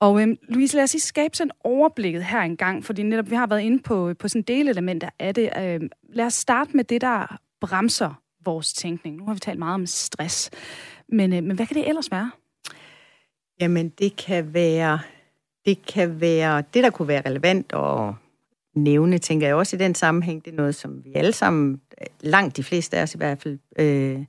[0.00, 3.46] Og øhm, Louise, lad os lige skabe sådan overblikket her engang, fordi netop vi har
[3.46, 5.50] været inde på, på sådan delelementer af det.
[5.58, 9.16] Øhm, lad os starte med det, der bremser vores tænkning.
[9.16, 10.50] Nu har vi talt meget om stress,
[11.08, 12.30] men, øh, men hvad kan det ellers være?
[13.60, 14.98] Jamen, det kan være,
[15.64, 18.14] det kan være, det der kunne være relevant at
[18.74, 21.80] nævne, tænker jeg også i den sammenhæng, det er noget, som vi alle sammen,
[22.20, 24.24] langt de fleste af os i hvert fald, øh,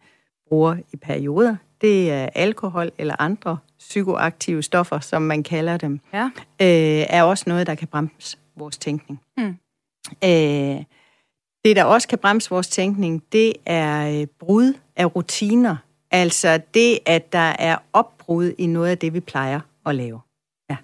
[0.50, 1.56] bruger i perioder.
[1.82, 6.30] Det er alkohol eller andre psykoaktive stoffer, som man kalder dem, ja.
[6.62, 9.22] øh, er også noget, der kan bremse, vores tænkning.
[9.38, 9.58] Mm.
[10.24, 10.84] Øh,
[11.66, 15.76] det, der også kan bremse vores tænkning, det er øh, brud af rutiner.
[16.12, 20.20] Altså det, at der er opbrud i noget af det, vi plejer at lave.
[20.70, 20.76] Ja.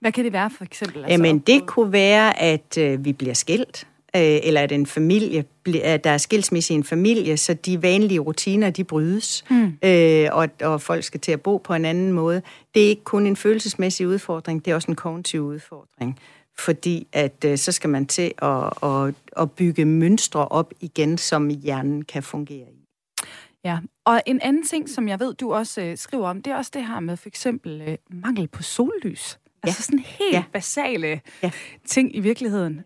[0.00, 0.98] Hvad kan det være for eksempel?
[0.98, 5.44] Altså Jamen, det kunne være, at øh, vi bliver skilt, øh, eller at en familie,
[5.82, 9.72] at der er skilsmisse i en familie, så de vanlige rutiner, de brydes, mm.
[9.82, 12.42] øh, og, og folk skal til at bo på en anden måde.
[12.74, 16.18] Det er ikke kun en følelsesmæssig udfordring, det er også en kognitiv udfordring
[16.58, 21.48] fordi at øh, så skal man til at, at, at bygge mønstre op igen, som
[21.48, 22.84] hjernen kan fungere i.
[23.64, 26.56] Ja, og en anden ting, som jeg ved, du også øh, skriver om, det er
[26.56, 29.38] også det her med for eksempel øh, mangel på sollys.
[29.64, 29.68] Ja.
[29.68, 30.44] Altså sådan helt ja.
[30.52, 31.50] basale ja.
[31.86, 32.84] ting i virkeligheden.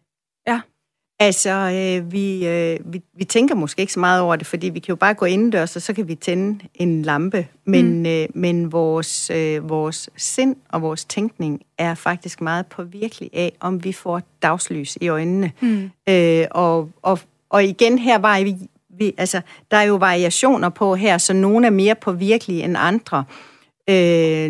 [1.21, 4.79] Altså, øh, vi, øh, vi, vi tænker måske ikke så meget over det, fordi vi
[4.79, 7.47] kan jo bare gå indendørs, og så kan vi tænde en lampe.
[7.65, 8.07] Men, mm.
[8.07, 13.85] øh, men vores, øh, vores sind og vores tænkning er faktisk meget påvirkelig af, om
[13.85, 15.53] vi får dagslys i øjnene.
[15.61, 15.91] Mm.
[16.09, 17.19] Øh, og, og,
[17.51, 18.57] og igen, her var vi,
[18.99, 23.19] vi, altså, der er jo variationer på her, så nogle er mere påvirkelige end andre.
[23.19, 23.58] Øh,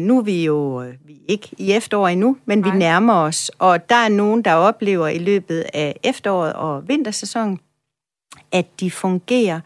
[0.00, 2.72] nu er vi jo vi er ikke i efterår endnu, men Nej.
[2.72, 7.60] vi nærmer os, og der er nogen, der oplever i løbet af efteråret og vintersæsonen,
[8.52, 9.60] at de fungerer,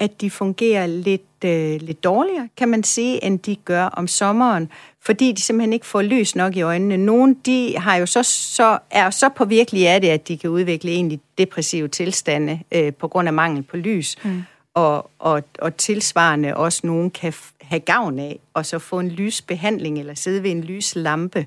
[0.00, 4.68] at de fungerer lidt, øh, lidt dårligere, kan man sige, end de gør om sommeren,
[5.00, 6.96] fordi de simpelthen ikke får lys nok i øjnene.
[6.96, 10.90] Nogle de har jo så, så, er så påvirkelige af det, at de kan udvikle
[10.90, 14.16] egentlig depressive tilstande øh, på grund af mangel på lys.
[14.24, 17.34] Mm og, og, og tilsvarende også nogen kan
[17.68, 21.46] have gavn af, og så få en lysbehandling eller sidde ved en lyslampe.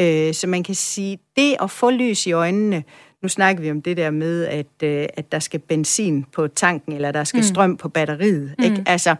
[0.00, 2.84] Øh, så man kan sige, det at få lys i øjnene,
[3.22, 6.92] nu snakker vi om det der med, at, øh, at der skal benzin på tanken,
[6.92, 7.42] eller der skal mm.
[7.42, 8.54] strøm på batteriet.
[8.58, 8.64] Mm.
[8.64, 8.82] Ikke?
[8.86, 9.10] Altså,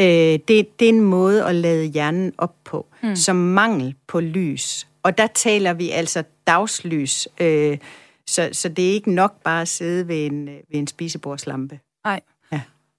[0.00, 3.16] øh, det, det er en måde at lade hjernen op på, mm.
[3.16, 4.88] som mangel på lys.
[5.02, 7.78] Og der taler vi altså dagslys, øh,
[8.26, 11.80] så, så det er ikke nok bare at sidde ved en, ved en spisebordslampe.
[12.04, 12.20] Nej.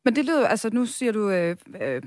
[0.06, 2.02] Men det lyder altså, nu siger du øh, øh,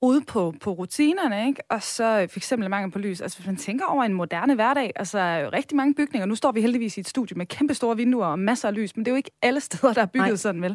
[0.00, 1.62] brud på, på rutinerne, ikke?
[1.70, 3.20] og så øh, for eksempel mangel på lys.
[3.20, 6.60] Altså hvis man tænker over en moderne hverdag, altså rigtig mange bygninger, nu står vi
[6.60, 9.12] heldigvis i et studie med kæmpe store vinduer og masser af lys, men det er
[9.12, 10.36] jo ikke alle steder, der er bygget Nej.
[10.36, 10.70] sådan, vel?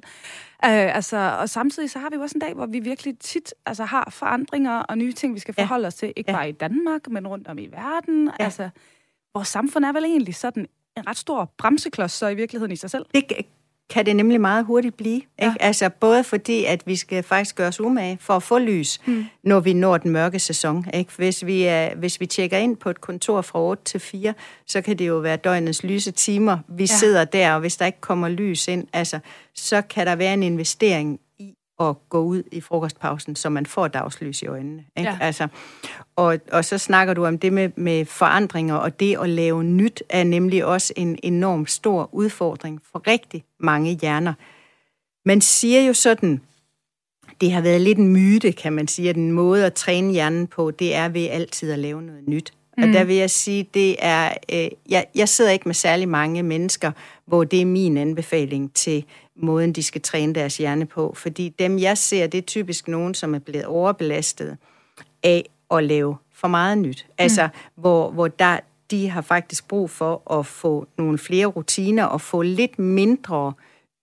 [0.66, 3.54] Øh, altså, og samtidig så har vi jo også en dag, hvor vi virkelig tit
[3.66, 5.88] altså, har forandringer og nye ting, vi skal forholde ja.
[5.88, 6.38] os til, ikke ja.
[6.38, 8.32] bare i Danmark, men rundt om i verden.
[8.40, 8.44] Ja.
[8.44, 8.70] Altså,
[9.34, 12.90] vores samfund er vel egentlig sådan en ret stor bremseklods så i virkeligheden i sig
[12.90, 13.06] selv.
[13.14, 13.28] Det
[13.92, 15.16] kan det nemlig meget hurtigt blive.
[15.16, 15.28] Ikke?
[15.40, 15.54] Ja.
[15.60, 19.26] Altså både fordi, at vi skal faktisk gøre os umage for at få lys, mm.
[19.44, 20.86] når vi når den mørke sæson.
[20.94, 21.12] Ikke?
[21.18, 24.34] Hvis, vi er, hvis vi tjekker ind på et kontor fra 8 til 4,
[24.68, 26.58] så kan det jo være døgnets lyse timer.
[26.68, 26.88] Vi ja.
[26.88, 29.20] sidder der, og hvis der ikke kommer lys ind, altså,
[29.56, 31.20] så kan der være en investering
[31.90, 34.84] at gå ud i frokostpausen, så man får dagslys i øjnene.
[34.98, 35.10] Ikke?
[35.10, 35.18] Ja.
[35.22, 35.48] Altså,
[36.16, 40.04] og, og så snakker du om det med, med forandringer, og det at lave nyt
[40.10, 44.34] er nemlig også en enorm stor udfordring for rigtig mange hjerner.
[45.26, 46.42] Man siger jo sådan,
[47.42, 50.48] det har været lidt en myte, kan man sige, at den måde at træne hjernen
[50.48, 52.54] på, det er ved altid at lave noget nyt.
[52.78, 52.84] Mm.
[52.84, 56.44] Og der vil jeg sige, det er, øh, jeg, jeg sidder ikke med særlig mange
[56.44, 56.92] mennesker,
[57.26, 59.06] hvor det er min anbefaling til
[59.42, 61.14] måden, de skal træne deres hjerne på.
[61.18, 64.58] Fordi dem, jeg ser, det er typisk nogen, som er blevet overbelastet
[65.24, 67.06] af at lave for meget nyt.
[67.08, 67.14] Mm.
[67.18, 68.60] Altså, hvor, hvor der,
[68.92, 73.54] de har faktisk brug for at få nogle flere rutiner og få lidt mindre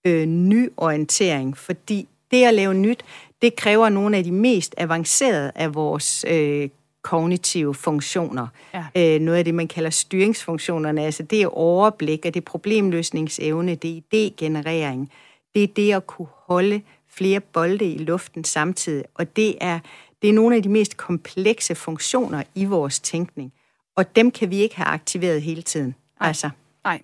[0.05, 3.03] øh, nyorientering, fordi det at lave nyt,
[3.41, 6.69] det kræver nogle af de mest avancerede af vores øh,
[7.01, 8.47] kognitive funktioner.
[8.73, 9.15] Ja.
[9.15, 13.75] Øh, noget af det, man kalder styringsfunktionerne, altså det er overblik, og det er problemløsningsevne,
[13.75, 15.07] det er idégenerering,
[15.55, 19.79] det er det at kunne holde flere bolde i luften samtidig, og det er,
[20.21, 23.53] det er nogle af de mest komplekse funktioner i vores tænkning,
[23.95, 25.95] og dem kan vi ikke have aktiveret hele tiden.
[26.19, 26.27] Nej.
[26.27, 26.49] Altså.
[26.83, 27.01] Nej.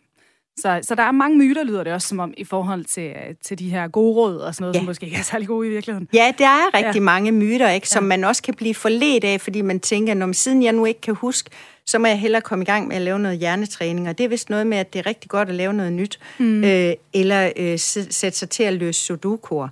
[0.58, 3.60] Så, så der er mange myter, lyder det også som om, i forhold til, til
[3.60, 4.80] de her gode råd og sådan noget, ja.
[4.80, 6.10] som måske ikke er særlig gode i virkeligheden.
[6.14, 7.02] Ja, der er rigtig ja.
[7.02, 8.08] mange myter, ikke, som ja.
[8.08, 11.16] man også kan blive forledt af, fordi man tænker, når siden jeg nu ikke kan
[11.16, 11.50] huske,
[11.86, 14.10] så må jeg hellere komme i gang med at lave noget hjernetræning.
[14.10, 16.20] Og det er vist noget med, at det er rigtig godt at lave noget nyt,
[16.40, 16.64] mm.
[16.64, 19.68] øh, eller øh, sætte sig til at løse sudokuer.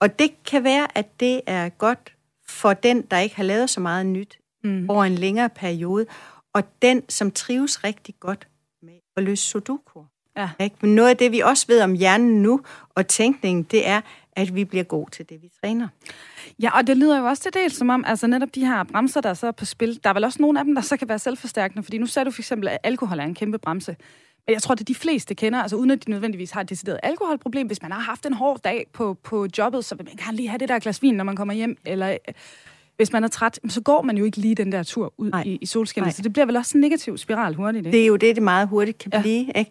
[0.00, 2.14] Og det kan være, at det er godt
[2.48, 4.90] for den, der ikke har lavet så meget nyt mm.
[4.90, 6.06] over en længere periode,
[6.54, 8.48] og den, som trives rigtig godt
[8.82, 10.04] med at løse sudokuer.
[10.38, 10.48] Ja.
[10.60, 10.76] Ikke?
[10.80, 12.60] Men noget af det, vi også ved om hjernen nu
[12.94, 14.00] og tænkningen, det er,
[14.36, 15.88] at vi bliver gode til det, vi træner.
[16.62, 19.20] Ja, og det lyder jo også til dels som om, altså netop de her bremser,
[19.20, 21.08] der er så på spil, der er vel også nogle af dem, der så kan
[21.08, 23.96] være selvforstærkende, fordi nu sagde du for eksempel, at alkohol er en kæmpe bremse.
[24.46, 27.00] Men jeg tror, det de fleste kender, altså uden at de nødvendigvis har et decideret
[27.02, 27.66] alkoholproblem.
[27.66, 30.48] Hvis man har haft en hård dag på, på jobbet, så vil man gerne lige
[30.48, 32.16] have det der glas vin, når man kommer hjem, eller
[32.96, 35.42] hvis man er træt, så går man jo ikke lige den der tur ud Nej.
[35.46, 36.14] i, i solskinnet.
[36.14, 37.96] Så det bliver vel også en negativ spiral hurtigt, ikke?
[37.96, 39.20] Det er jo det, det meget hurtigt kan ja.
[39.20, 39.70] blive, ikke?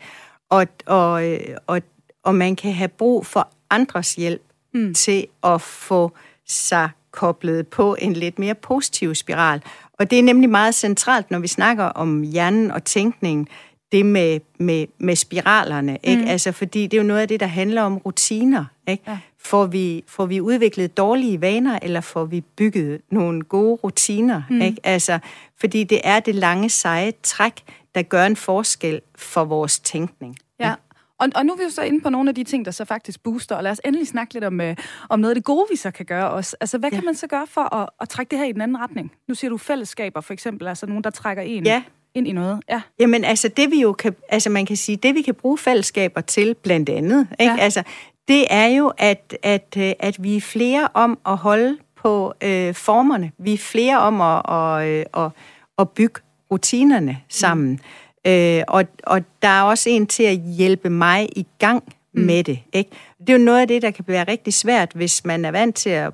[0.50, 1.24] Og, og,
[1.68, 1.82] og,
[2.24, 4.42] og man kan have brug for andres hjælp
[4.74, 4.94] mm.
[4.94, 6.12] til at få
[6.48, 9.62] sig koblet på en lidt mere positiv spiral.
[10.00, 13.48] Og det er nemlig meget centralt, når vi snakker om hjernen og tænkningen,
[13.92, 16.22] det med, med, med spiralerne, ikke?
[16.22, 16.28] Mm.
[16.28, 19.04] Altså, fordi det er jo noget af det, der handler om rutiner, ikke?
[19.08, 19.18] Ja.
[19.40, 24.62] Får, vi, får vi udviklet dårlige vaner, eller får vi bygget nogle gode rutiner, mm.
[24.62, 24.78] ikke?
[24.84, 25.20] Altså,
[25.60, 27.54] fordi det er det lange, seje træk,
[27.98, 30.38] der gør en forskel for vores tænkning.
[30.60, 30.74] Ja.
[31.20, 32.86] Og, og nu er vi jo så inde på nogle af de ting, der så
[32.86, 34.76] faktisk booster, og lad os endelig snakke lidt om, øh,
[35.10, 36.58] om noget af det gode, vi så kan gøre også.
[36.62, 36.96] Altså, hvad ja.
[36.96, 39.12] kan man så gøre for at, at trække det her i den anden retning?
[39.28, 41.84] Nu siger du fællesskaber, for eksempel, altså nogen, der trækker en ja.
[42.14, 42.60] ind i noget.
[42.70, 42.82] Ja.
[43.00, 46.22] Jamen, altså, det vi jo kan, altså man kan sige, det vi kan bruge fællesskaber
[46.22, 47.54] til, blandt andet, ikke?
[47.54, 47.60] Ja.
[47.60, 47.84] Altså,
[48.28, 52.76] det er jo, at, at, øh, at vi er flere om at holde på øh,
[52.76, 53.32] formerne.
[53.38, 55.32] Vi er flere om at, at, øh, at,
[55.78, 57.80] at bygge rutinerne sammen.
[58.26, 58.32] Mm.
[58.32, 61.84] Øh, og, og der er også en til at hjælpe mig i gang
[62.14, 62.22] mm.
[62.22, 62.60] med det.
[62.74, 62.90] Ikke?
[63.20, 65.76] Det er jo noget af det, der kan være rigtig svært, hvis man er vant
[65.76, 66.14] til at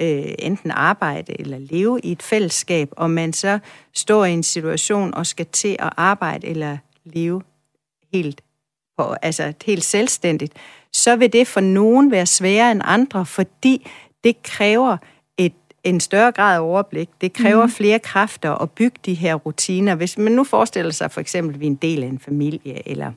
[0.00, 3.58] øh, enten arbejde eller leve i et fællesskab, og man så
[3.94, 7.42] står i en situation og skal til at arbejde eller leve
[8.12, 8.40] helt,
[8.98, 10.52] på, altså helt selvstændigt,
[10.92, 13.90] så vil det for nogen være sværere end andre, fordi
[14.24, 14.96] det kræver
[15.84, 17.08] en større grad af overblik.
[17.20, 17.72] Det kræver mm.
[17.72, 19.94] flere kræfter at bygge de her rutiner.
[19.94, 22.88] Hvis man nu forestiller sig for eksempel, at vi er en del af en familie
[22.88, 23.12] eller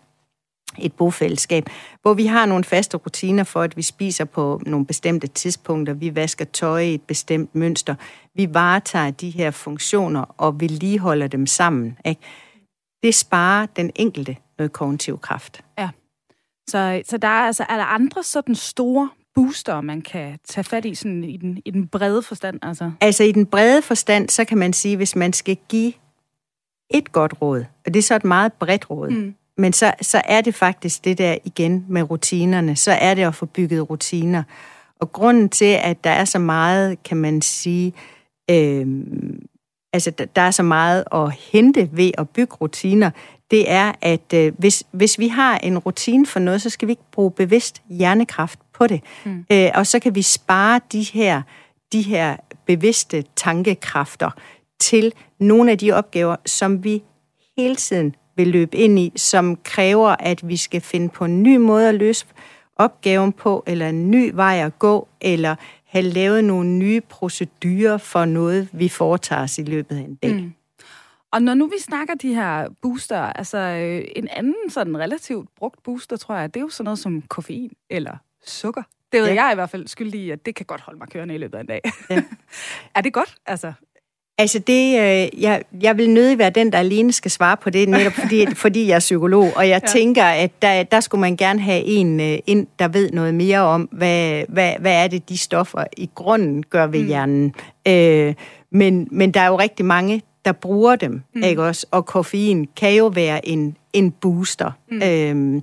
[0.78, 1.70] et bofællesskab,
[2.02, 6.16] hvor vi har nogle faste rutiner for, at vi spiser på nogle bestemte tidspunkter, vi
[6.16, 7.96] vasker tøj i et bestemt mønster,
[8.36, 11.98] vi varetager de her funktioner og vedligeholder dem sammen.
[12.06, 12.22] Ikke?
[13.04, 15.64] Det sparer den enkelte noget kognitiv kraft.
[15.80, 15.90] Ja.
[16.70, 20.86] Så, så der er, altså, er der andre sådan store booster, man kan tage fat
[20.86, 22.60] i sådan i den, i den brede forstand?
[22.62, 22.92] Altså?
[23.02, 25.94] altså i den brede forstand, så kan man sige, hvis man skal give
[26.90, 29.36] et godt råd, og det er så et meget bredt råd, mm.
[29.58, 33.36] men så, så er det faktisk det der igen med rutinerne, så er det at
[33.36, 34.44] få bygget rutiner.
[35.00, 37.94] Og grunden til, at der er så meget, kan man sige,
[38.52, 38.88] øh,
[39.94, 43.12] altså der er så meget at hente ved at bygge rutiner,
[43.52, 46.92] det er, at øh, hvis, hvis vi har en rutine for noget, så skal vi
[46.92, 49.02] ikke bruge bevidst hjernekraft på det.
[49.26, 49.46] Mm.
[49.52, 51.42] Øh, og så kan vi spare de her,
[51.92, 54.30] de her bevidste tankekræfter
[54.80, 57.04] til nogle af de opgaver, som vi
[57.58, 61.58] hele tiden vil løbe ind i, som kræver, at vi skal finde på en ny
[61.58, 62.26] måde at løse
[62.76, 65.56] opgaven på, eller en ny vej at gå, eller
[65.86, 70.34] have lavet nogle nye procedurer for noget, vi foretager os i løbet af en dag.
[70.34, 70.54] Mm.
[71.32, 75.84] Og når nu vi snakker de her booster, altså øh, en anden sådan relativt brugt
[75.84, 78.84] booster, tror jeg, det er jo sådan noget som koffein eller sukker.
[79.12, 79.44] Det ved ja.
[79.44, 81.58] jeg i hvert fald skyldig i, at det kan godt holde mig kørende i løbet
[81.58, 81.82] af en dag.
[82.10, 82.24] Ja.
[82.96, 83.36] er det godt?
[83.46, 83.74] Altså,
[84.40, 87.90] Altså det, øh, jeg, jeg vil nødig være den, der alene skal svare på det,
[87.90, 89.88] netop fordi, fordi jeg er psykolog, og jeg ja.
[89.88, 93.60] tænker, at der, der skulle man gerne have en øh, ind, der ved noget mere
[93.60, 97.08] om, hvad, hvad, hvad er det, de stoffer i grunden gør ved mm.
[97.08, 97.54] hjernen.
[97.88, 98.34] Øh,
[98.72, 101.44] men, men der er jo rigtig mange, der bruger dem, mm.
[101.44, 101.88] ikke også?
[101.92, 104.72] Og koffein kan jo være en, en booster.
[104.92, 105.02] Mm.
[105.04, 105.62] Øh,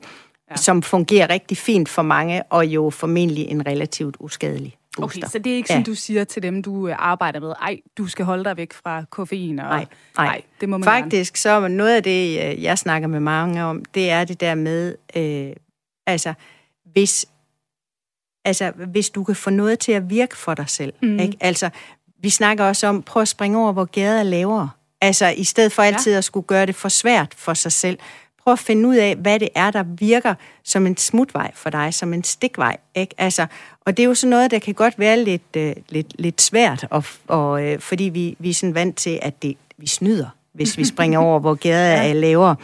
[0.51, 0.57] ja.
[0.57, 5.19] som fungerer rigtig fint for mange, og jo formentlig en relativt uskadelig booster.
[5.19, 5.91] Okay, så det er ikke sådan, ja.
[5.91, 9.05] du siger til dem, du øh, arbejder med, ej, du skal holde dig væk fra
[9.11, 9.59] koffein?
[9.59, 10.27] Og, nej, nej.
[10.27, 11.63] nej det må man Faktisk, gerne.
[11.63, 14.95] så noget af det, øh, jeg snakker med mange om, det er det der med,
[15.17, 15.57] øh,
[16.07, 16.35] altså,
[16.93, 17.27] hvis,
[18.45, 20.93] altså, hvis du kan få noget til at virke for dig selv.
[21.03, 21.19] Mm.
[21.19, 21.37] Ikke?
[21.41, 21.71] Altså,
[22.25, 24.71] vi snakker også om, prøv at springe over, hvor gader er lavere.
[25.01, 26.19] Altså, i stedet for altid ja.
[26.19, 27.99] at skulle gøre det for svært for sig selv,
[28.45, 30.35] prøv at finde ud af, hvad det er, der virker
[30.65, 32.77] som en smutvej for dig, som en stikvej.
[32.95, 33.15] Ikke?
[33.19, 33.47] Altså,
[33.87, 36.87] og det er jo sådan noget, der kan godt være lidt, øh, lidt, lidt svært,
[36.91, 40.79] og, og, øh, fordi vi, vi er sådan vant til, at det, vi snyder, hvis
[40.79, 42.09] vi springer over, hvor gader ja.
[42.09, 42.57] er lavere.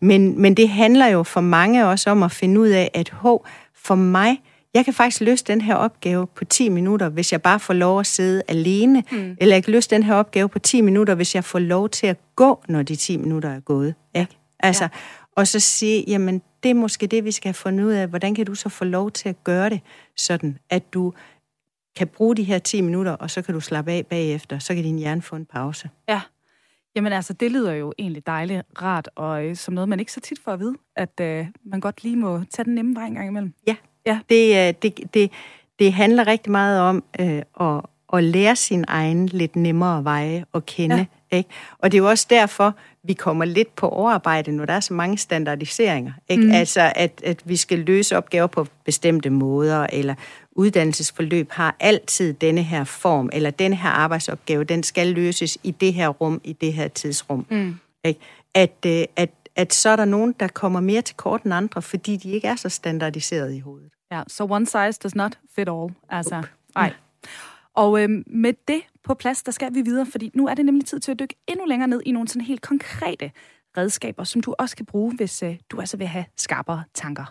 [0.00, 3.46] Men, men det handler jo for mange også om at finde ud af, at hov,
[3.74, 4.40] for mig,
[4.74, 8.00] jeg kan faktisk løse den her opgave på 10 minutter, hvis jeg bare får lov
[8.00, 9.36] at sidde alene, mm.
[9.40, 12.06] eller jeg kan løse den her opgave på 10 minutter, hvis jeg får lov til
[12.06, 13.94] at gå, når de 10 minutter er gået.
[14.14, 14.36] Ikke?
[14.62, 14.88] Altså, ja
[15.36, 18.08] og så sige, jamen det er måske det, vi skal have fundet ud af.
[18.08, 19.80] Hvordan kan du så få lov til at gøre det
[20.16, 21.12] sådan, at du
[21.96, 24.84] kan bruge de her 10 minutter, og så kan du slappe af bagefter, så kan
[24.84, 25.90] din hjerne få en pause.
[26.08, 26.20] Ja.
[26.96, 30.20] Jamen altså, det lyder jo egentlig dejligt rart, og øh, som noget, man ikke så
[30.20, 33.14] tit får at vide, at øh, man godt lige må tage den nemme vej en
[33.14, 33.54] gang imellem.
[33.66, 34.18] Ja, ja.
[34.28, 35.30] Det, øh, det, det,
[35.78, 37.80] det handler rigtig meget om øh, at,
[38.12, 40.96] at lære sin egen lidt nemmere veje at kende.
[40.96, 41.04] Ja.
[41.36, 41.50] Ikke?
[41.78, 44.94] Og det er jo også derfor, vi kommer lidt på overarbejde, når der er så
[44.94, 46.12] mange standardiseringer.
[46.28, 46.44] Ikke?
[46.44, 46.52] Mm.
[46.52, 50.14] Altså, at, at vi skal løse opgaver på bestemte måder, eller
[50.52, 55.94] uddannelsesforløb har altid denne her form, eller denne her arbejdsopgave, den skal løses i det
[55.94, 57.46] her rum, i det her tidsrum.
[57.50, 57.74] Mm.
[58.04, 58.20] Ikke?
[58.54, 61.82] At, øh, at, at så er der nogen, der kommer mere til kort end andre,
[61.82, 63.90] fordi de ikke er så standardiseret i hovedet.
[64.12, 65.94] Ja, så one size does not fit all.
[66.08, 66.42] Altså,
[66.74, 66.92] nej.
[67.74, 70.86] Og øh, med det på plads, der skal vi videre, fordi nu er det nemlig
[70.86, 73.30] tid til at dykke endnu længere ned i nogle sådan helt konkrete
[73.76, 77.24] redskaber, som du også kan bruge, hvis øh, du altså vil have skarpere tanker.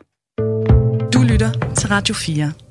[1.13, 2.68] Du lytter til Radio 4.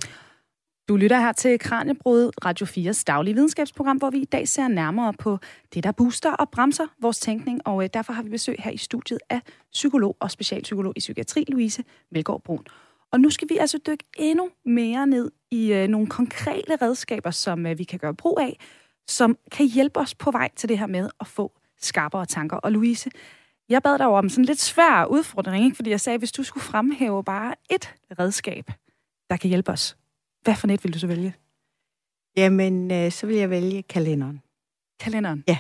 [0.89, 5.13] Du lytter her til Kranjebrud, Radio 4's daglige videnskabsprogram, hvor vi i dag ser nærmere
[5.13, 5.39] på
[5.75, 8.77] det, der booster og bremser vores tænkning, og øh, derfor har vi besøg her i
[8.77, 9.41] studiet af
[9.73, 12.65] psykolog og specialpsykolog i psykiatri, Louise Melgaard Brun.
[13.13, 17.67] Og nu skal vi altså dykke endnu mere ned i øh, nogle konkrete redskaber, som
[17.67, 18.57] øh, vi kan gøre brug af,
[19.09, 22.57] som kan hjælpe os på vej til det her med at få skarpere tanker.
[22.57, 23.11] Og Louise,
[23.69, 25.77] jeg bad dig om sådan en lidt svær udfordring, ikke?
[25.77, 28.71] fordi jeg sagde, at hvis du skulle fremhæve bare et redskab,
[29.31, 29.97] der kan hjælpe os,
[30.49, 31.35] hvad for net vil du så vælge?
[32.37, 34.41] Jamen, øh, så vil jeg vælge kalenderen.
[35.01, 35.45] Kalenderen?
[35.49, 35.59] Ja.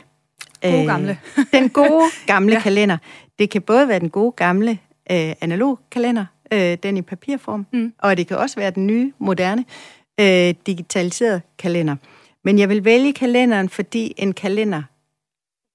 [0.63, 1.19] God gamle.
[1.53, 2.61] den gode gamle ja.
[2.61, 2.99] kalender.
[3.39, 4.71] Det kan både være den gode gamle
[5.11, 7.93] øh, analog kalender, øh, den i papirform, mm.
[7.99, 9.65] og det kan også være den nye, moderne,
[10.21, 11.97] øh, digitaliserede kalender.
[12.45, 14.83] Men jeg vil vælge kalenderen, fordi en kalender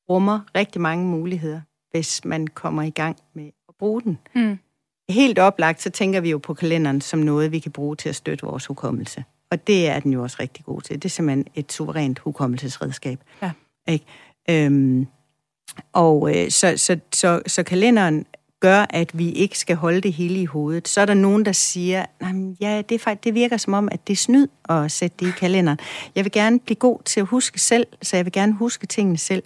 [0.10, 4.18] rummer rigtig mange muligheder, hvis man kommer i gang med at bruge den.
[4.36, 4.60] Mm.
[5.10, 8.16] Helt oplagt, så tænker vi jo på kalenderen som noget, vi kan bruge til at
[8.16, 9.24] støtte vores hukommelse.
[9.52, 10.96] Og det er den jo også rigtig god til.
[10.96, 13.20] Det er simpelthen et suverænt hukommelsesredskab.
[13.42, 13.52] Ja.
[13.88, 14.06] Ikke?
[14.50, 15.08] Øhm,
[15.94, 18.26] og øh, så, så, så, så kalenderen
[18.60, 20.88] gør, at vi ikke skal holde det hele i hovedet.
[20.88, 22.06] Så er der nogen, der siger,
[22.62, 25.28] ja, det, er faktisk, det virker som om, at det er snyd at sætte det
[25.28, 25.80] i kalenderen.
[26.16, 29.18] Jeg vil gerne blive god til at huske selv, så jeg vil gerne huske tingene
[29.18, 29.44] selv.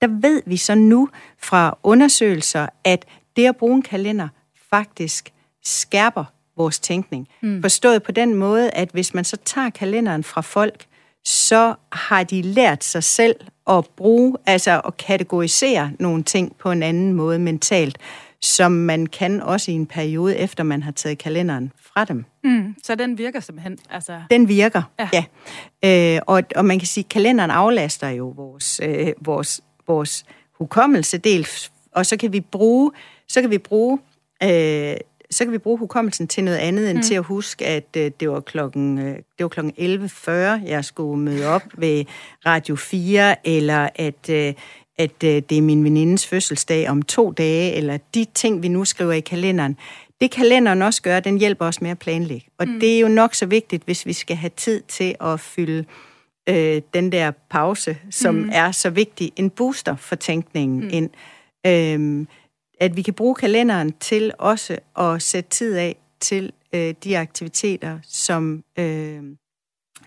[0.00, 3.04] Der ved vi så nu fra undersøgelser, at
[3.36, 4.28] det at bruge en kalender
[4.70, 5.32] faktisk
[5.64, 6.24] skærper
[6.56, 7.28] vores tænkning.
[7.42, 7.62] Mm.
[7.62, 10.84] Forstået på den måde, at hvis man så tager kalenderen fra folk,
[11.24, 13.36] så har de lært sig selv
[13.70, 17.98] at bruge, altså at kategorisere nogle ting på en anden måde mentalt
[18.42, 22.24] som man kan også i en periode, efter man har taget kalenderen fra dem.
[22.44, 23.78] Mm, så den virker simpelthen?
[23.90, 24.22] Altså...
[24.30, 25.24] Den virker, ja.
[25.82, 26.16] ja.
[26.16, 30.24] Øh, og, og man kan sige, at kalenderen aflaster jo vores, øh, vores, vores
[30.58, 31.46] hukommelsedel,
[31.92, 32.92] og så kan vi bruge,
[33.28, 33.98] så kan vi bruge
[34.42, 34.96] øh,
[35.30, 37.02] så kan vi bruge hukommelsen til noget andet end mm.
[37.02, 40.30] til at huske, at øh, det var klokken øh, det var klokken 11.40,
[40.68, 42.04] jeg skulle møde op ved
[42.46, 44.54] Radio 4, eller at øh,
[45.00, 48.84] at øh, det er min venindes fødselsdag om to dage, eller de ting, vi nu
[48.84, 49.76] skriver i kalenderen.
[50.20, 52.46] Det kalenderen også gør, den hjælper os med at planlægge.
[52.58, 52.80] Og mm.
[52.80, 55.84] det er jo nok så vigtigt, hvis vi skal have tid til at fylde
[56.48, 58.50] øh, den der pause, som mm.
[58.52, 60.90] er så vigtig, en booster for tænkningen mm.
[60.92, 61.10] ind.
[61.66, 62.26] Øh,
[62.80, 67.98] at vi kan bruge kalenderen til også at sætte tid af til øh, de aktiviteter,
[68.02, 69.22] som, øh,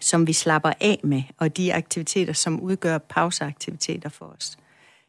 [0.01, 4.57] som vi slapper af med, og de aktiviteter, som udgør pauseaktiviteter for os.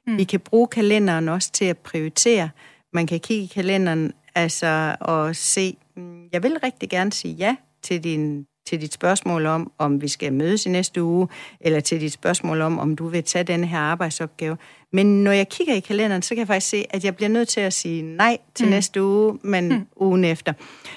[0.07, 0.16] Mm.
[0.16, 2.50] Vi kan bruge kalenderen også til at prioritere.
[2.92, 7.57] Man kan kigge i kalenderen altså, og se, mm, jeg vil rigtig gerne sige ja
[7.83, 11.29] til, din, til dit spørgsmål om, om vi skal mødes i næste uge,
[11.61, 14.57] eller til dit spørgsmål om, om du vil tage denne her arbejdsopgave.
[14.92, 17.48] Men når jeg kigger i kalenderen, så kan jeg faktisk se, at jeg bliver nødt
[17.48, 18.70] til at sige nej til mm.
[18.70, 19.87] næste uge, men mm.
[19.96, 20.53] ugen efter.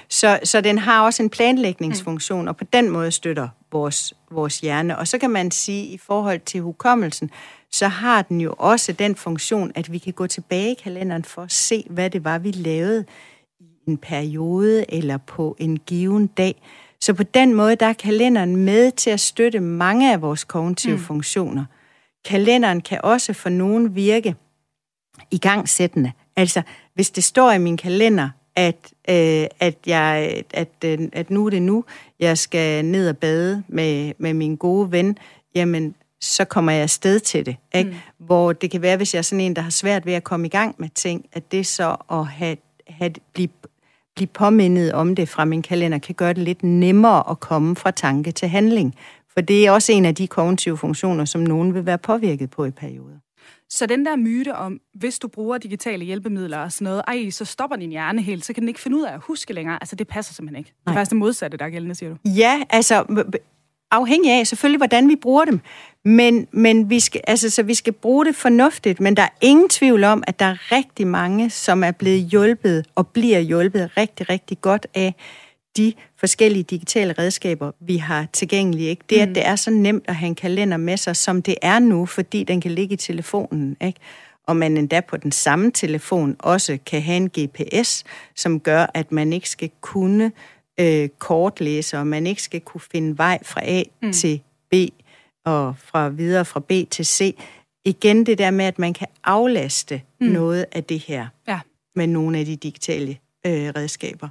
[0.10, 2.48] Så, så den har også en planlægningsfunktion, mm.
[2.48, 4.98] og på den måde støtter vores, vores hjerne.
[4.98, 7.32] Og så kan man sige, i forhold til hukommelsen,
[7.72, 11.42] så har den jo også den funktion, at vi kan gå tilbage i kalenderen for
[11.42, 13.06] at se, hvad det var, vi lavede
[13.60, 16.62] i en periode eller på en given dag.
[17.02, 20.96] Så på den måde, der er kalenderen med til at støtte mange af vores kognitive
[20.96, 21.02] mm.
[21.02, 21.66] funktioner.
[22.26, 24.36] Kalenderen kan også for nogen virke
[25.32, 26.12] i gangsættende.
[26.36, 26.62] Altså,
[26.94, 28.76] hvis det står i min kalender, at,
[29.10, 31.84] øh, at, jeg, at, øh, at nu er det nu,
[32.20, 35.18] jeg skal ned og bade med, med min gode ven,
[35.56, 37.56] jamen, så kommer jeg afsted til det.
[37.76, 37.90] Ikke?
[37.90, 38.26] Mm.
[38.26, 40.48] Hvor det kan være, hvis jeg er sådan en, der har svært ved at komme
[40.48, 42.58] i gang med ting, at det så at have,
[42.88, 43.50] have, blive,
[44.18, 47.92] blive påmindet om det fra min kalender, kan gøre det lidt nemmere at komme fra
[47.92, 48.96] tanke til handling.
[49.34, 52.66] For det er også en af de kognitive funktioner, som nogen vil være påvirket på
[52.66, 53.18] i perioder.
[53.70, 57.46] Så den der myte om, hvis du bruger digitale hjælpemidler og sådan noget, ej, så
[57.46, 59.78] stopper din hjerne helt, så kan den ikke finde ud af at huske længere.
[59.82, 60.74] Altså, det passer simpelthen ikke.
[60.84, 62.18] Det er faktisk det modsatte, der er gældende, siger du.
[62.30, 63.26] Ja, altså,
[63.92, 65.60] afhængig af selvfølgelig, hvordan vi bruger dem.
[66.06, 69.70] Men, men vi, skal, altså, så vi skal bruge det fornuftigt, men der er ingen
[69.70, 74.30] tvivl om, at der er rigtig mange, som er blevet hjulpet og bliver hjulpet rigtig,
[74.30, 75.14] rigtig godt af
[75.78, 78.90] de forskellige digitale redskaber, vi har tilgængelige.
[78.90, 79.04] Ikke?
[79.10, 79.34] Det, at mm.
[79.34, 82.44] det er så nemt at have en kalender med sig, som det er nu, fordi
[82.44, 83.78] den kan ligge i telefonen.
[83.82, 84.00] Ikke?
[84.48, 88.04] Og man endda på den samme telefon også kan have en GPS,
[88.36, 90.32] som gør, at man ikke skal kunne
[90.80, 94.12] øh, kortlæse, og man ikke skal kunne finde vej fra A mm.
[94.12, 94.74] til B,
[95.46, 97.38] og fra videre fra B til C.
[97.86, 100.28] Igen det der med, at man kan aflaste mm.
[100.28, 101.28] noget af det her.
[101.48, 101.60] Ja.
[101.96, 104.30] med nogle af de digitale øh, redskaber.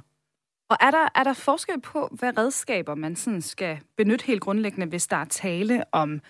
[0.69, 4.87] Og er der, er der forskel på, hvad redskaber man sådan skal benytte helt grundlæggende,
[4.87, 6.21] hvis der er tale om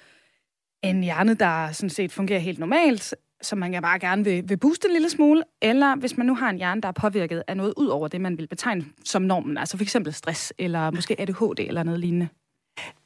[0.83, 4.87] en hjerne, der sådan set fungerer helt normalt, som man bare gerne vil, vil booste
[4.87, 7.73] en lille smule, eller hvis man nu har en hjerne, der er påvirket af noget
[7.77, 11.59] ud over det, man vil betegne som normen, altså for eksempel stress, eller måske ADHD
[11.59, 12.27] eller noget lignende?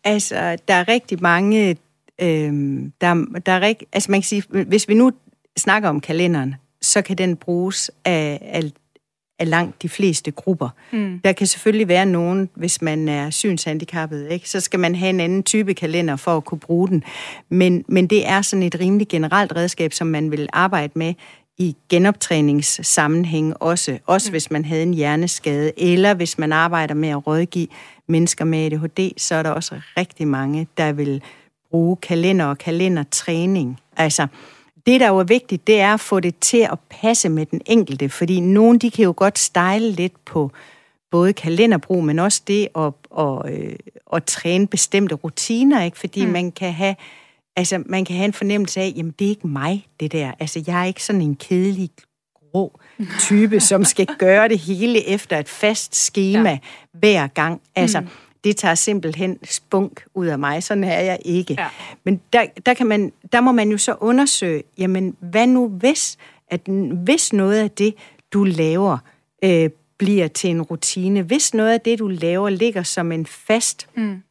[0.04, 1.78] Altså, der er rigtig mange...
[2.22, 2.54] Øh,
[3.02, 5.12] der, der er rigt, altså man kan sige, hvis vi nu
[5.58, 8.72] snakker om kalenderen, så kan den bruges af, af,
[9.42, 10.70] af langt de fleste grupper.
[10.92, 11.20] Mm.
[11.24, 14.50] Der kan selvfølgelig være nogen, hvis man er synshandicappet, ikke?
[14.50, 17.04] så skal man have en anden type kalender for at kunne bruge den.
[17.50, 21.14] Men, men det er sådan et rimelig generelt redskab, som man vil arbejde med
[21.58, 24.32] i genoptræningssammenhæng også, også mm.
[24.32, 27.68] hvis man havde en hjerneskade, eller hvis man arbejder med at rådgive
[28.08, 31.22] mennesker med ADHD, så er der også rigtig mange, der vil
[31.72, 33.80] bruge kalender og kalendertræning.
[33.98, 34.28] Altså,
[34.86, 37.62] det, der jo er vigtigt, det er at få det til at passe med den
[37.66, 40.52] enkelte, fordi nogen, de kan jo godt stejle lidt på
[41.12, 43.76] både kalenderbrug, men også det at, at, øh,
[44.14, 46.00] at træne bestemte rutiner, ikke?
[46.00, 46.32] fordi mm.
[46.32, 46.96] man kan have
[47.56, 50.32] altså, man kan have en fornemmelse af, jamen, det er ikke mig, det der.
[50.40, 51.90] Altså, jeg er ikke sådan en kedelig,
[52.52, 52.80] grå
[53.20, 56.58] type, som skal gøre det hele efter et fast schema ja.
[56.94, 57.62] hver gang.
[57.76, 58.08] Altså, mm
[58.44, 60.64] det tager simpelthen spunk ud af mig.
[60.64, 61.56] Sådan er jeg ikke.
[61.60, 61.68] Ja.
[62.04, 66.18] Men der, der, kan man, der må man jo så undersøge, jamen hvad nu hvis,
[66.48, 66.62] at
[67.04, 67.96] hvis noget af det,
[68.34, 68.98] du laver,
[69.44, 73.88] øh, bliver til en rutine, hvis noget af det, du laver, ligger som en fast
[73.96, 74.24] mm.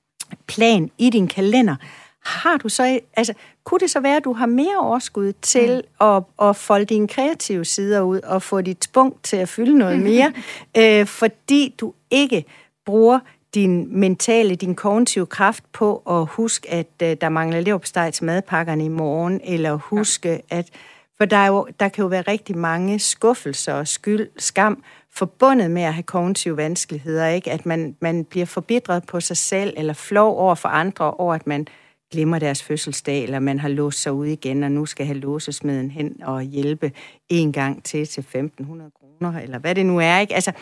[0.46, 1.76] plan i din kalender,
[2.24, 3.34] har du så, altså,
[3.64, 6.06] kunne det så være, at du har mere overskud til mm.
[6.06, 9.98] at, at folde dine kreative sider ud og få dit spunkt til at fylde noget
[10.10, 10.32] mere,
[10.76, 12.44] øh, fordi du ikke
[12.86, 13.18] bruger
[13.54, 18.84] din mentale, din kognitive kraft på at huske, at uh, der mangler leverpostej til madpakkerne
[18.84, 20.38] i morgen, eller huske, ja.
[20.50, 20.68] at...
[21.18, 24.82] For der, er jo, der kan jo være rigtig mange skuffelser og skyld, skam,
[25.12, 27.50] forbundet med at have kognitive vanskeligheder, ikke?
[27.50, 31.46] At man, man bliver forbitret på sig selv, eller flov over for andre, over at
[31.46, 31.66] man
[32.12, 35.90] glemmer deres fødselsdag, eller man har låst sig ud igen, og nu skal have låsesmeden
[35.90, 36.92] hen og hjælpe
[37.28, 38.30] en gang til til 1.500
[39.00, 40.34] kroner, eller hvad det nu er, ikke?
[40.34, 40.52] Altså,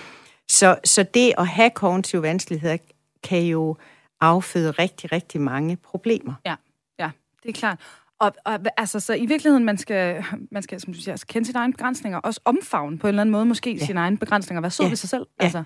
[0.51, 2.77] så, så det at have kognitive vanskeligheder
[3.23, 3.77] kan jo
[4.21, 6.35] afføde rigtig, rigtig mange problemer.
[6.47, 6.55] Ja,
[6.99, 7.11] ja,
[7.43, 7.81] det er klart.
[8.21, 11.47] Og, og altså, så i virkeligheden, man skal, man skal som du siger, altså, kende
[11.47, 13.87] sine egne begrænsninger, også omfavne på en eller anden måde, måske ja.
[13.87, 14.91] sine egne begrænsninger, være sød ja.
[14.91, 15.27] ved sig selv.
[15.41, 15.45] Ja.
[15.45, 15.63] Altså.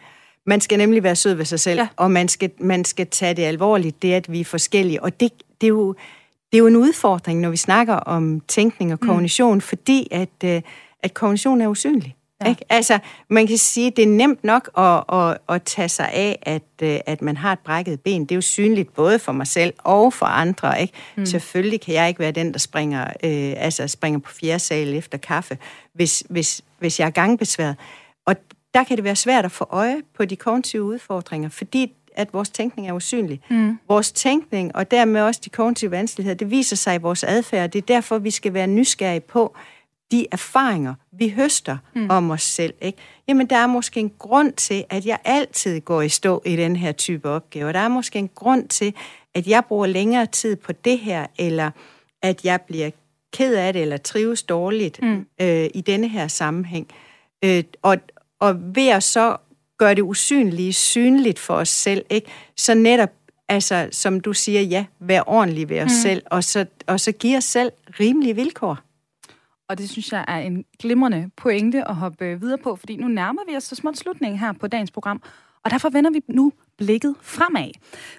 [0.47, 1.89] Man skal nemlig være sød ved sig selv, ja.
[1.97, 5.03] og man skal, man skal tage det alvorligt, det at vi er forskellige.
[5.03, 5.93] Og det, det, er jo,
[6.53, 9.09] det er jo en udfordring, når vi snakker om tænkning og mm.
[9.09, 9.61] kognition, mm.
[9.61, 10.63] fordi at, øh,
[11.01, 12.17] at kognition er usynlig.
[12.45, 12.51] Ja.
[12.51, 12.65] Ikke?
[12.69, 16.63] Altså, man kan sige, det er nemt nok at, at, at tage sig af, at,
[16.83, 18.23] øh, at man har et brækket ben.
[18.23, 20.81] Det er jo synligt både for mig selv og for andre.
[20.81, 20.95] Ikke?
[21.17, 21.27] Mm.
[21.27, 25.19] Selvfølgelig kan jeg ikke være den, der springer, øh, altså springer på fjerde sal efter
[25.19, 25.59] kaffe,
[25.93, 27.77] hvis, hvis, hvis jeg er gangbesværet.
[28.27, 28.37] Og
[28.75, 32.51] der kan det være svært at få øje på de kognitive udfordringer, fordi at vores
[32.51, 33.41] tænkning er usynlig.
[33.51, 33.79] Mm.
[33.89, 37.71] Vores tænkning, og dermed også de kognitive vanskeligheder, det viser sig i vores adfærd.
[37.71, 39.57] Det er derfor, vi skal være nysgerrige på,
[40.13, 42.11] de erfaringer, vi høster mm.
[42.11, 42.75] om os selv.
[42.81, 42.99] Ikke?
[43.29, 46.77] Jamen, der er måske en grund til, at jeg altid går i stå i den
[46.77, 47.73] her type opgaver.
[47.73, 48.95] Der er måske en grund til,
[49.35, 51.71] at jeg bruger længere tid på det her, eller
[52.23, 52.91] at jeg bliver
[53.33, 55.27] ked af det, eller trives dårligt mm.
[55.41, 56.87] øh, i denne her sammenhæng.
[57.45, 57.97] Øh, og,
[58.41, 59.37] og ved at så
[59.79, 62.31] gøre det usynlige synligt for os selv, ikke?
[62.57, 63.11] så netop
[63.49, 66.03] altså, som du siger, ja, være ordentlig ved os mm.
[66.03, 68.79] selv, og så, og så give os selv rimelige vilkår.
[69.73, 73.43] Og det synes jeg er en glimrende pointe at hoppe videre på, fordi nu nærmer
[73.49, 75.23] vi os så småt slutningen her på dagens program.
[75.65, 77.71] Og derfor vender vi nu blikket fremad.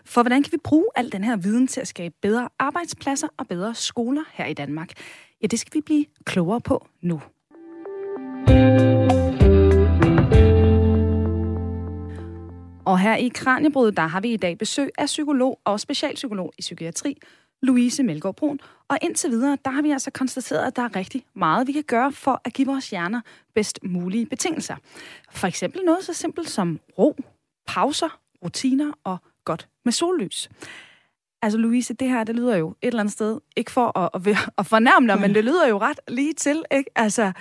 [0.06, 3.48] For hvordan kan vi bruge al den her viden til at skabe bedre arbejdspladser og
[3.48, 4.92] bedre skoler her i Danmark?
[5.42, 7.22] Ja, det skal vi blive klogere på nu.
[12.86, 16.62] Og her i Kranjebrud, der har vi i dag besøg af psykolog og specialpsykolog i
[16.62, 17.18] psykiatri,
[17.64, 18.60] Louise Melgaard Brun.
[18.88, 21.84] Og indtil videre, der har vi altså konstateret, at der er rigtig meget, vi kan
[21.84, 23.22] gøre for at give vores hjerner
[23.54, 24.76] bedst mulige betingelser.
[25.32, 27.16] For eksempel noget så simpelt som ro,
[27.68, 30.50] pauser, rutiner og godt med sollys.
[31.42, 34.38] Altså Louise, det her, det lyder jo et eller andet sted, ikke for at, at,
[34.58, 36.92] at fornærme dig, men det lyder jo ret lige til, ikke?
[36.96, 37.32] Altså,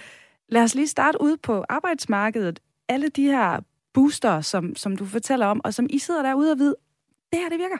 [0.48, 2.60] lad os lige starte ude på arbejdsmarkedet.
[2.88, 3.60] Alle de her
[3.92, 6.74] booster, som, som du fortæller om, og som I sidder derude og ved,
[7.32, 7.78] det her, det virker.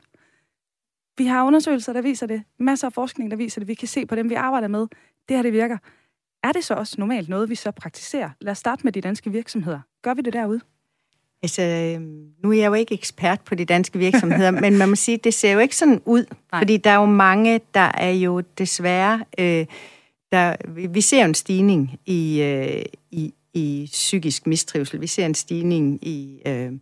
[1.18, 2.42] Vi har undersøgelser, der viser det.
[2.58, 3.68] Masser af forskning, der viser det.
[3.68, 4.86] Vi kan se på dem, vi arbejder med.
[5.28, 5.78] Det her, det virker.
[6.42, 8.30] Er det så også normalt noget, vi så praktiserer?
[8.40, 9.80] Lad os starte med de danske virksomheder.
[10.02, 10.60] Gør vi det derude?
[11.42, 14.94] Altså, øhm, nu er jeg jo ikke ekspert på de danske virksomheder, men man må
[14.94, 16.24] sige, det ser jo ikke sådan ud.
[16.52, 16.60] Nej.
[16.60, 19.24] Fordi der er jo mange, der er jo desværre...
[19.38, 19.66] Øh,
[20.32, 20.56] der,
[20.88, 25.00] vi ser jo en stigning i, øh, i, i psykisk mistrivsel.
[25.00, 26.72] Vi ser en stigning i, øh,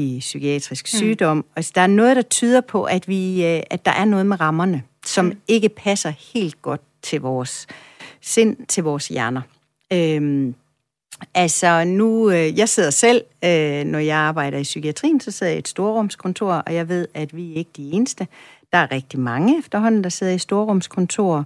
[0.00, 0.98] i psykiatrisk mm.
[0.98, 1.44] sygdom.
[1.56, 4.40] Altså, der er noget, der tyder på, at, vi, øh, at der er noget med
[4.40, 5.40] rammerne, som mm.
[5.48, 7.66] ikke passer helt godt til vores
[8.20, 9.42] sind, til vores hjerner.
[9.92, 10.54] Øhm,
[11.34, 15.56] altså nu, øh, jeg sidder selv, øh, når jeg arbejder i psykiatrien, så sidder jeg
[15.56, 18.26] i et storrumskontor, og jeg ved, at vi er ikke de eneste.
[18.72, 21.44] Der er rigtig mange efterhånden, der sidder i storrumskontor,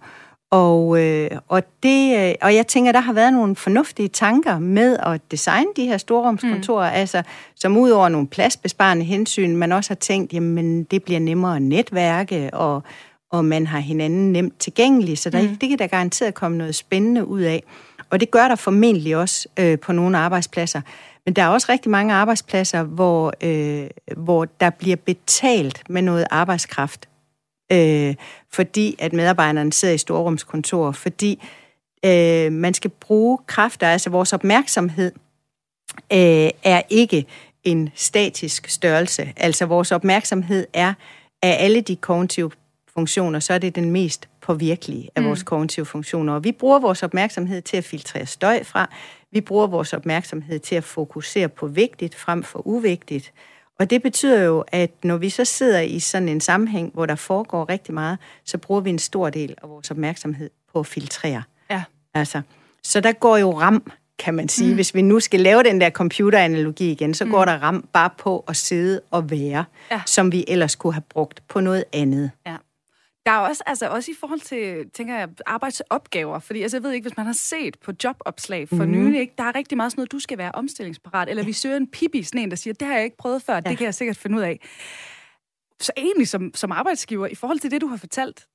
[0.54, 4.96] og, øh, og, det, øh, og jeg tænker, der har været nogle fornuftige tanker med
[4.98, 6.96] at designe de her storrumskontorer, mm.
[6.96, 7.22] altså
[7.54, 11.62] som ud over nogle pladsbesparende hensyn, man også har tænkt, jamen det bliver nemmere at
[11.62, 12.82] netværke, og,
[13.32, 15.56] og man har hinanden nemt tilgængelig, så der, mm.
[15.56, 17.62] det kan der garanteret komme noget spændende ud af.
[18.10, 20.80] Og det gør der formentlig også øh, på nogle arbejdspladser.
[21.26, 23.86] Men der er også rigtig mange arbejdspladser, hvor, øh,
[24.16, 27.08] hvor der bliver betalt med noget arbejdskraft,
[27.72, 28.14] øh,
[28.52, 31.42] fordi at medarbejderne sidder i storrumskontor, fordi
[32.04, 35.12] øh, man skal bruge kræfter, altså vores opmærksomhed
[36.12, 37.26] øh, er ikke
[37.64, 39.32] en statisk størrelse.
[39.36, 40.94] Altså vores opmærksomhed er
[41.42, 42.50] af alle de kognitive
[42.94, 45.28] funktioner, så er det den mest påvirkelige af mm.
[45.28, 46.32] vores kognitive funktioner.
[46.32, 48.90] Og vi bruger vores opmærksomhed til at filtrere støj fra.
[49.32, 53.32] Vi bruger vores opmærksomhed til at fokusere på vigtigt frem for uvigtigt.
[53.78, 57.14] Og det betyder jo, at når vi så sidder i sådan en sammenhæng, hvor der
[57.14, 61.42] foregår rigtig meget, så bruger vi en stor del af vores opmærksomhed på at filtrere.
[61.70, 61.82] Ja.
[62.14, 62.42] Altså,
[62.82, 64.68] så der går jo ram, kan man sige.
[64.68, 64.74] Mm.
[64.74, 67.30] Hvis vi nu skal lave den der computeranalogi igen, så mm.
[67.30, 70.02] går der ram bare på at sidde og være, ja.
[70.06, 72.30] som vi ellers kunne have brugt på noget andet.
[72.46, 72.56] Ja.
[73.26, 76.92] Der er også, altså også i forhold til, tænker jeg, arbejdsopgaver, fordi altså, jeg ved
[76.92, 78.90] ikke, hvis man har set på jobopslag for mm.
[78.90, 81.76] nylig, ikke, der er rigtig meget sådan noget, du skal være omstillingsparat, eller vi søger
[81.76, 83.60] en pipi, sådan en, der siger, det har jeg ikke prøvet før, ja.
[83.60, 84.60] det kan jeg sikkert finde ud af.
[85.80, 88.46] Så egentlig som, som arbejdsgiver, i forhold til det, du har fortalt,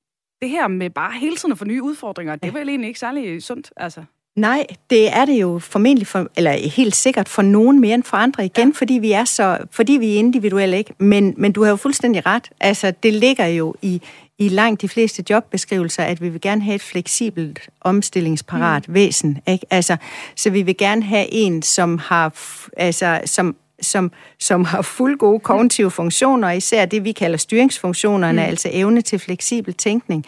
[0.42, 3.00] det her med bare hele tiden at få nye udfordringer, det er vel egentlig ikke
[3.00, 4.04] særlig sundt, altså.
[4.36, 8.16] Nej, det er det jo formentlig, for, eller helt sikkert for nogen mere end for
[8.16, 8.74] andre igen, ja.
[8.74, 10.94] fordi vi er så, fordi vi er individuelle, ikke?
[10.98, 12.50] Men, men du har jo fuldstændig ret.
[12.60, 14.02] Altså, det ligger jo i,
[14.40, 18.94] i langt de fleste jobbeskrivelser, at vi vil gerne have et fleksibelt, omstillingsparat mm.
[18.94, 19.38] væsen.
[19.48, 19.66] Ikke?
[19.70, 19.96] Altså,
[20.36, 22.34] så vi vil gerne have en, som har,
[22.76, 28.48] altså, som, som, som har fuld gode kognitive funktioner, især det, vi kalder styringsfunktionerne, mm.
[28.48, 30.26] altså evne til fleksibel tænkning.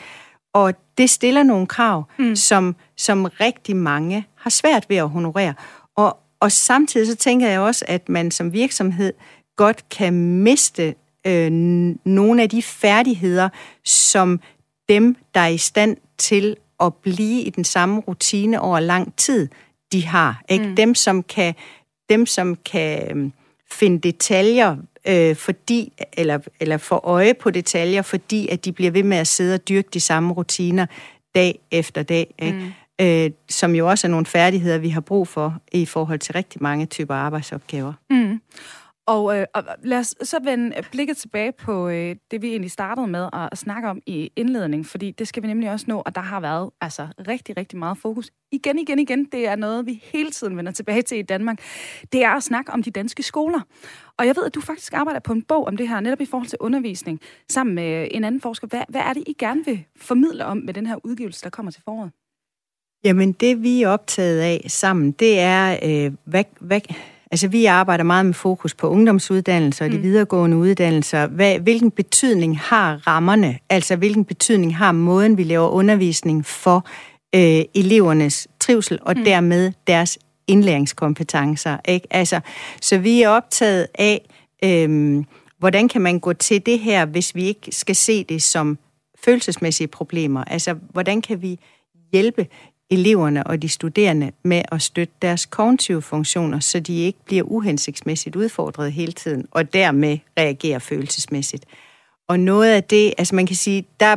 [0.54, 2.36] Og det stiller nogle krav, mm.
[2.36, 5.54] som, som rigtig mange har svært ved at honorere.
[5.96, 9.12] Og, og samtidig så tænker jeg også, at man som virksomhed
[9.56, 10.94] godt kan miste
[11.26, 11.50] øh,
[12.04, 13.48] nogle af de færdigheder,
[13.84, 14.40] som
[14.88, 19.48] dem, der er i stand til at blive i den samme rutine over lang tid,
[19.92, 20.42] de har.
[20.48, 20.66] Ikke?
[20.66, 20.76] Mm.
[20.76, 21.54] Dem, som kan,
[22.08, 23.32] dem, som kan øhm,
[23.70, 24.76] finde detaljer,
[25.08, 29.26] øh, fordi, eller, eller få øje på detaljer, fordi at de bliver ved med at
[29.26, 30.86] sidde og dyrke de samme rutiner
[31.34, 32.34] dag efter dag.
[32.38, 32.58] Ikke?
[32.58, 32.72] Mm.
[33.00, 36.62] Øh, som jo også er nogle færdigheder, vi har brug for i forhold til rigtig
[36.62, 37.92] mange typer arbejdsopgaver.
[38.10, 38.40] Mm.
[39.06, 43.06] Og, øh, og lad os så vende blikket tilbage på øh, det, vi egentlig startede
[43.06, 46.14] med at, at snakke om i indledning, fordi det skal vi nemlig også nå, og
[46.14, 48.30] der har været altså rigtig, rigtig meget fokus.
[48.52, 51.58] Igen, igen, igen, det er noget, vi hele tiden vender tilbage til i Danmark.
[52.12, 53.60] Det er at snakke om de danske skoler.
[54.18, 56.26] Og jeg ved, at du faktisk arbejder på en bog om det her, netop i
[56.26, 58.66] forhold til undervisning, sammen med øh, en anden forsker.
[58.66, 61.72] Hvad, hvad er det, I gerne vil formidle om med den her udgivelse, der kommer
[61.72, 62.10] til foråret?
[63.04, 66.80] Jamen, det vi er optaget af sammen, det er, øh, hvad, hvad,
[67.32, 70.02] Altså, vi arbejder meget med fokus på ungdomsuddannelser og de mm.
[70.02, 71.26] videregående uddannelser.
[71.26, 73.58] Hvad, hvilken betydning har rammerne?
[73.68, 76.86] Altså, hvilken betydning har måden, vi laver undervisning for
[77.34, 79.24] øh, elevernes trivsel og mm.
[79.24, 81.76] dermed deres indlæringskompetencer?
[81.88, 82.06] Ikke?
[82.10, 82.40] Altså,
[82.80, 84.28] så vi er optaget af,
[84.64, 85.24] øh,
[85.58, 88.78] hvordan kan man gå til det her, hvis vi ikke skal se det som
[89.24, 90.44] følelsesmæssige problemer?
[90.44, 91.58] Altså, hvordan kan vi
[92.12, 92.46] hjælpe
[92.92, 98.36] eleverne og de studerende med at støtte deres kognitive funktioner, så de ikke bliver uhensigtsmæssigt
[98.36, 101.64] udfordret hele tiden, og dermed reagerer følelsesmæssigt.
[102.28, 104.16] Og noget af det, altså man kan sige, der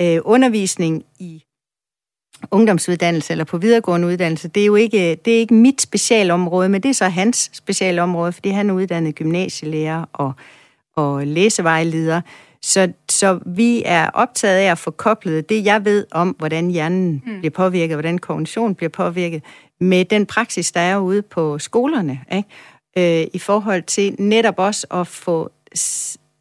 [0.00, 1.44] øh, undervisning i
[2.50, 6.82] ungdomsuddannelse eller på videregående uddannelse, det er jo ikke, det er ikke mit specialområde, men
[6.82, 10.32] det er så hans specialområde, fordi han er uddannet gymnasielærer og,
[10.96, 12.20] og læsevejleder.
[12.62, 17.22] Så, så vi er optaget af at få koblet det, jeg ved om, hvordan hjernen
[17.26, 17.38] mm.
[17.38, 19.42] bliver påvirket, hvordan kognition bliver påvirket,
[19.80, 23.20] med den praksis, der er ude på skolerne, ikke?
[23.22, 25.50] Øh, i forhold til netop også at få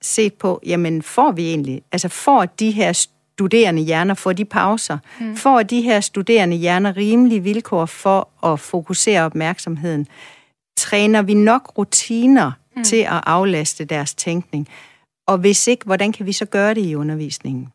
[0.01, 4.97] set på, jamen får vi egentlig, altså får de her studerende hjerner, får de pauser,
[5.19, 5.35] mm.
[5.35, 10.07] får de her studerende hjerner rimelige vilkår for at fokusere opmærksomheden,
[10.77, 12.83] træner vi nok rutiner mm.
[12.83, 14.67] til at aflaste deres tænkning.
[15.27, 17.67] Og hvis ikke, hvordan kan vi så gøre det i undervisningen?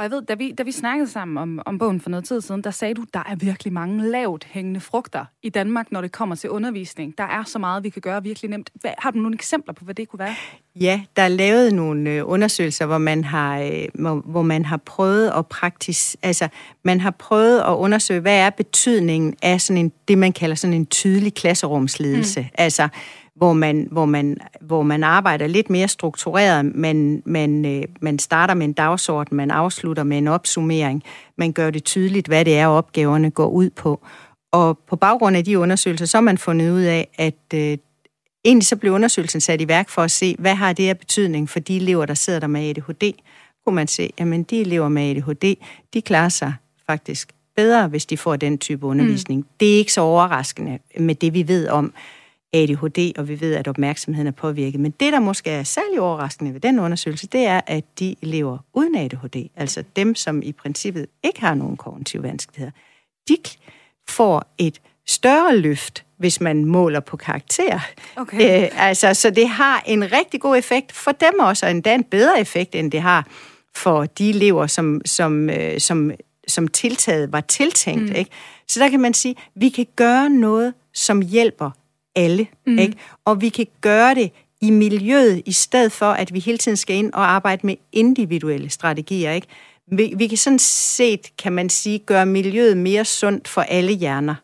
[0.00, 2.40] Og jeg ved, da vi, da vi snakkede sammen om, om bogen for noget tid
[2.40, 6.12] siden, der sagde du, der er virkelig mange lavt hængende frugter i Danmark, når det
[6.12, 7.18] kommer til undervisning.
[7.18, 8.70] Der er så meget, vi kan gøre virkelig nemt.
[8.74, 10.34] Hvad, har du nogle eksempler på, hvad det kunne være?
[10.80, 14.76] Ja, der er lavet nogle øh, undersøgelser, hvor man har, øh, hvor, hvor man har
[14.76, 16.48] prøvet at praktis, altså
[16.82, 20.74] man har prøvet at undersøge, hvad er betydningen af sådan en, det man kalder sådan
[20.74, 22.40] en tydelig klasserumsledelse.
[22.40, 22.48] Mm.
[22.54, 22.88] Altså,
[23.36, 26.64] hvor man, hvor man, hvor man arbejder lidt mere struktureret.
[26.64, 31.02] Man, man, øh, man starter med en dagsorden, man afslutter med en opsummering.
[31.38, 34.00] Man gør det tydeligt, hvad det er, opgaverne går ud på.
[34.52, 37.78] Og på baggrund af de undersøgelser, så har man fundet ud af, at øh,
[38.44, 41.48] egentlig så blev undersøgelsen sat i værk for at se, hvad har det her betydning
[41.48, 43.12] for de elever, der sidder der med ADHD.
[43.64, 45.54] Kunne man se, jamen de elever med ADHD,
[45.94, 46.54] de klarer sig
[46.86, 49.40] faktisk bedre, hvis de får den type undervisning.
[49.40, 49.46] Mm.
[49.60, 51.92] Det er ikke så overraskende med det, vi ved om,
[52.52, 54.80] ADHD, og vi ved, at opmærksomheden er påvirket.
[54.80, 58.58] Men det, der måske er særlig overraskende ved den undersøgelse, det er, at de elever
[58.74, 62.72] uden ADHD, altså dem, som i princippet ikke har nogen kognitive vanskeligheder,
[63.28, 63.36] de
[64.08, 67.80] får et større løft, hvis man måler på karakter.
[68.16, 68.62] Okay.
[68.62, 72.04] Øh, altså, så det har en rigtig god effekt for dem også, og endda en
[72.04, 73.26] bedre effekt, end det har
[73.74, 76.10] for de elever, som, som, øh, som,
[76.48, 78.10] som tiltaget var tiltænkt.
[78.10, 78.14] Mm.
[78.14, 78.30] Ikke?
[78.68, 81.70] Så der kan man sige, at vi kan gøre noget, som hjælper
[82.16, 82.46] alle.
[82.66, 82.78] Mm.
[82.78, 82.96] Ikke?
[83.24, 86.96] Og vi kan gøre det i miljøet, i stedet for, at vi hele tiden skal
[86.96, 89.32] ind og arbejde med individuelle strategier.
[89.32, 89.46] Ikke?
[89.92, 94.34] Vi, vi kan sådan set, kan man sige, gøre miljøet mere sundt for alle hjerner.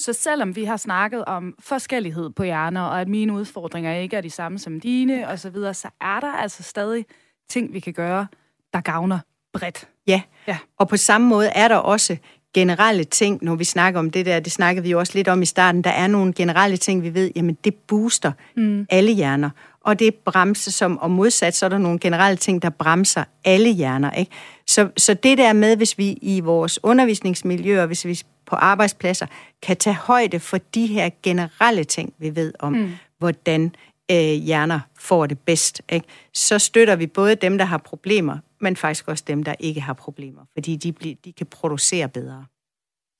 [0.00, 4.20] Så selvom vi har snakket om forskellighed på hjerner, og at mine udfordringer ikke er
[4.20, 7.04] de samme som dine osv., så, videre, så er der altså stadig
[7.50, 8.26] ting, vi kan gøre,
[8.72, 9.18] der gavner
[9.52, 9.88] bredt.
[10.06, 10.22] Ja.
[10.46, 12.16] ja, og på samme måde er der også
[12.56, 15.42] generelle ting, når vi snakker om det der, det snakkede vi jo også lidt om
[15.42, 18.86] i starten, der er nogle generelle ting, vi ved, jamen det booster mm.
[18.90, 19.50] alle hjerner.
[19.80, 23.70] Og det bremser som, og modsat, så er der nogle generelle ting, der bremser alle
[23.70, 24.10] hjerner.
[24.10, 24.30] Ikke?
[24.66, 29.26] Så, så det der med, hvis vi i vores undervisningsmiljøer, hvis vi på arbejdspladser,
[29.62, 32.90] kan tage højde for de her generelle ting, vi ved om, mm.
[33.18, 33.72] hvordan
[34.10, 36.06] øh, hjerner får det bedst, ikke?
[36.34, 39.92] så støtter vi både dem, der har problemer, men faktisk også dem, der ikke har
[39.92, 42.44] problemer, fordi de, bliver, de kan producere bedre.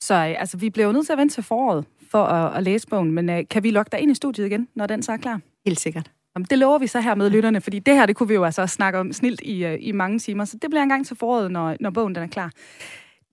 [0.03, 2.87] Så altså, vi bliver jo nødt til at vente til foråret for at, at læse
[2.87, 5.17] bogen, men uh, kan vi lokke dig ind i studiet igen, når den så er
[5.17, 5.41] klar?
[5.67, 6.11] Helt sikkert.
[6.37, 8.45] Jamen, det lover vi så her med lytterne, fordi det her, det kunne vi jo
[8.45, 11.07] altså også snakke om snilt i, uh, i mange timer, så det bliver en gang
[11.07, 12.51] til foråret, når, når bogen den er klar.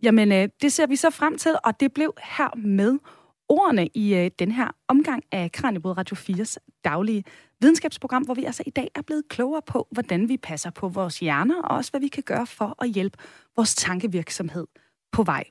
[0.03, 2.99] Jamen, uh, det ser vi så frem til, og det blev her med
[3.53, 7.23] ordene i øh, den her omgang af Kranjebrud Radio 4's daglige
[7.61, 11.19] videnskabsprogram, hvor vi altså i dag er blevet klogere på, hvordan vi passer på vores
[11.19, 13.17] hjerner, og også hvad vi kan gøre for at hjælpe
[13.55, 14.67] vores tankevirksomhed
[15.11, 15.43] på vej.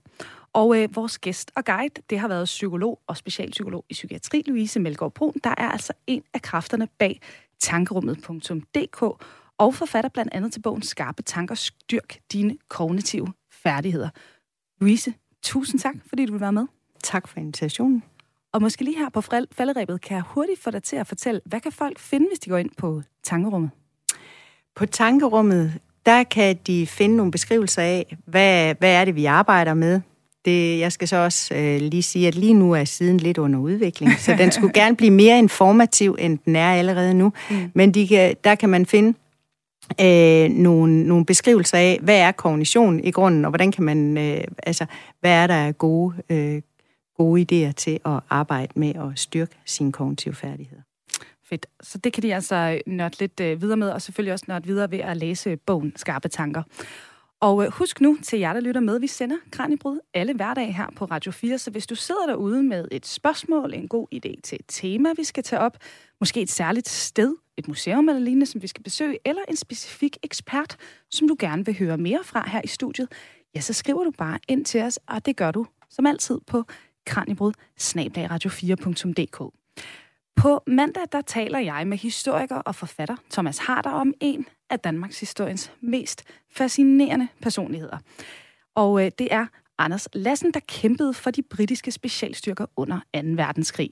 [0.52, 4.80] Og øh, vores gæst og guide, det har været psykolog og specialpsykolog i psykiatri, Louise
[4.80, 7.20] Melgaard Brun, der er altså en af kræfterne bag
[7.60, 9.02] tankerummet.dk,
[9.58, 14.08] og forfatter blandt andet til bogen Skarpe Tanker, Styrk dine kognitive færdigheder.
[14.80, 16.66] Louise, tusind tak, fordi du vil være med.
[17.02, 18.02] Tak for invitationen.
[18.52, 19.20] Og måske lige her på
[19.52, 22.50] falderæbet kan jeg hurtigt få dig til at fortælle, hvad kan folk finde, hvis de
[22.50, 23.70] går ind på tankerummet?
[24.76, 29.74] På tankerummet, der kan de finde nogle beskrivelser af, hvad, hvad er det, vi arbejder
[29.74, 30.00] med.
[30.44, 33.58] Det, jeg skal så også øh, lige sige, at lige nu er siden lidt under
[33.58, 37.32] udvikling, så den skulle gerne blive mere informativ, end den er allerede nu.
[37.50, 37.70] Mm.
[37.74, 39.18] Men de kan, der kan man finde
[40.00, 44.44] øh, nogle, nogle beskrivelser af, hvad er kognition i grunden, og hvordan kan man, øh,
[44.62, 44.86] altså,
[45.20, 46.62] hvad er der gode øh,
[47.22, 50.82] gode idéer til at arbejde med at styrke sine kognitive færdigheder.
[51.44, 51.66] Fedt.
[51.80, 54.90] Så det kan de altså nørde lidt øh, videre med, og selvfølgelig også nørde videre
[54.90, 56.62] ved at læse bogen Skarpe Tanker.
[57.40, 60.86] Og øh, husk nu til jer, der lytter med, vi sender Kranjebrud alle hverdag her
[60.96, 64.56] på Radio 4, så hvis du sidder derude med et spørgsmål, en god idé til
[64.60, 65.76] et tema, vi skal tage op,
[66.20, 70.16] måske et særligt sted, et museum eller lignende, som vi skal besøge, eller en specifik
[70.22, 70.76] ekspert,
[71.10, 73.08] som du gerne vil høre mere fra her i studiet,
[73.54, 76.64] ja, så skriver du bare ind til os, og det gør du som altid på
[77.06, 77.52] kranjebrud,
[78.30, 79.52] radio4.dk.
[80.36, 85.20] På mandag der taler jeg med historiker og forfatter Thomas Harder om en af Danmarks
[85.20, 87.98] historiens mest fascinerende personligheder.
[88.74, 89.46] Og øh, det er
[89.78, 93.20] Anders Lassen, der kæmpede for de britiske specialstyrker under 2.
[93.22, 93.90] verdenskrig.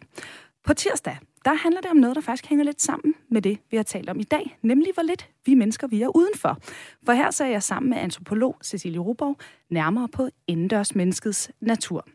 [0.64, 3.76] På tirsdag, der handler det om noget, der faktisk hænger lidt sammen med det, vi
[3.76, 6.58] har talt om i dag, nemlig hvor lidt vi mennesker vi er udenfor.
[7.06, 9.36] For her ser jeg sammen med antropolog Cecilie Ruborg
[9.70, 12.06] nærmere på indendørsmenneskets natur.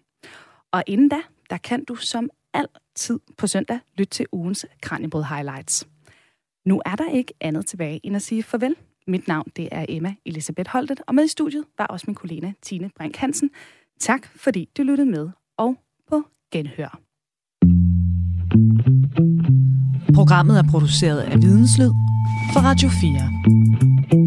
[0.76, 5.88] Og inden da, der kan du som altid på søndag lytte til ugens Kranjebrød Highlights.
[6.66, 8.76] Nu er der ikke andet tilbage end at sige farvel.
[9.08, 12.52] Mit navn det er Emma Elisabeth Holtet, og med i studiet var også min kollega
[12.62, 13.50] Tine Brink Hansen.
[14.00, 15.76] Tak fordi du lyttede med, og
[16.10, 17.00] på genhør.
[20.14, 21.92] Programmet er produceret af Videnslyd
[22.54, 24.25] for Radio 4.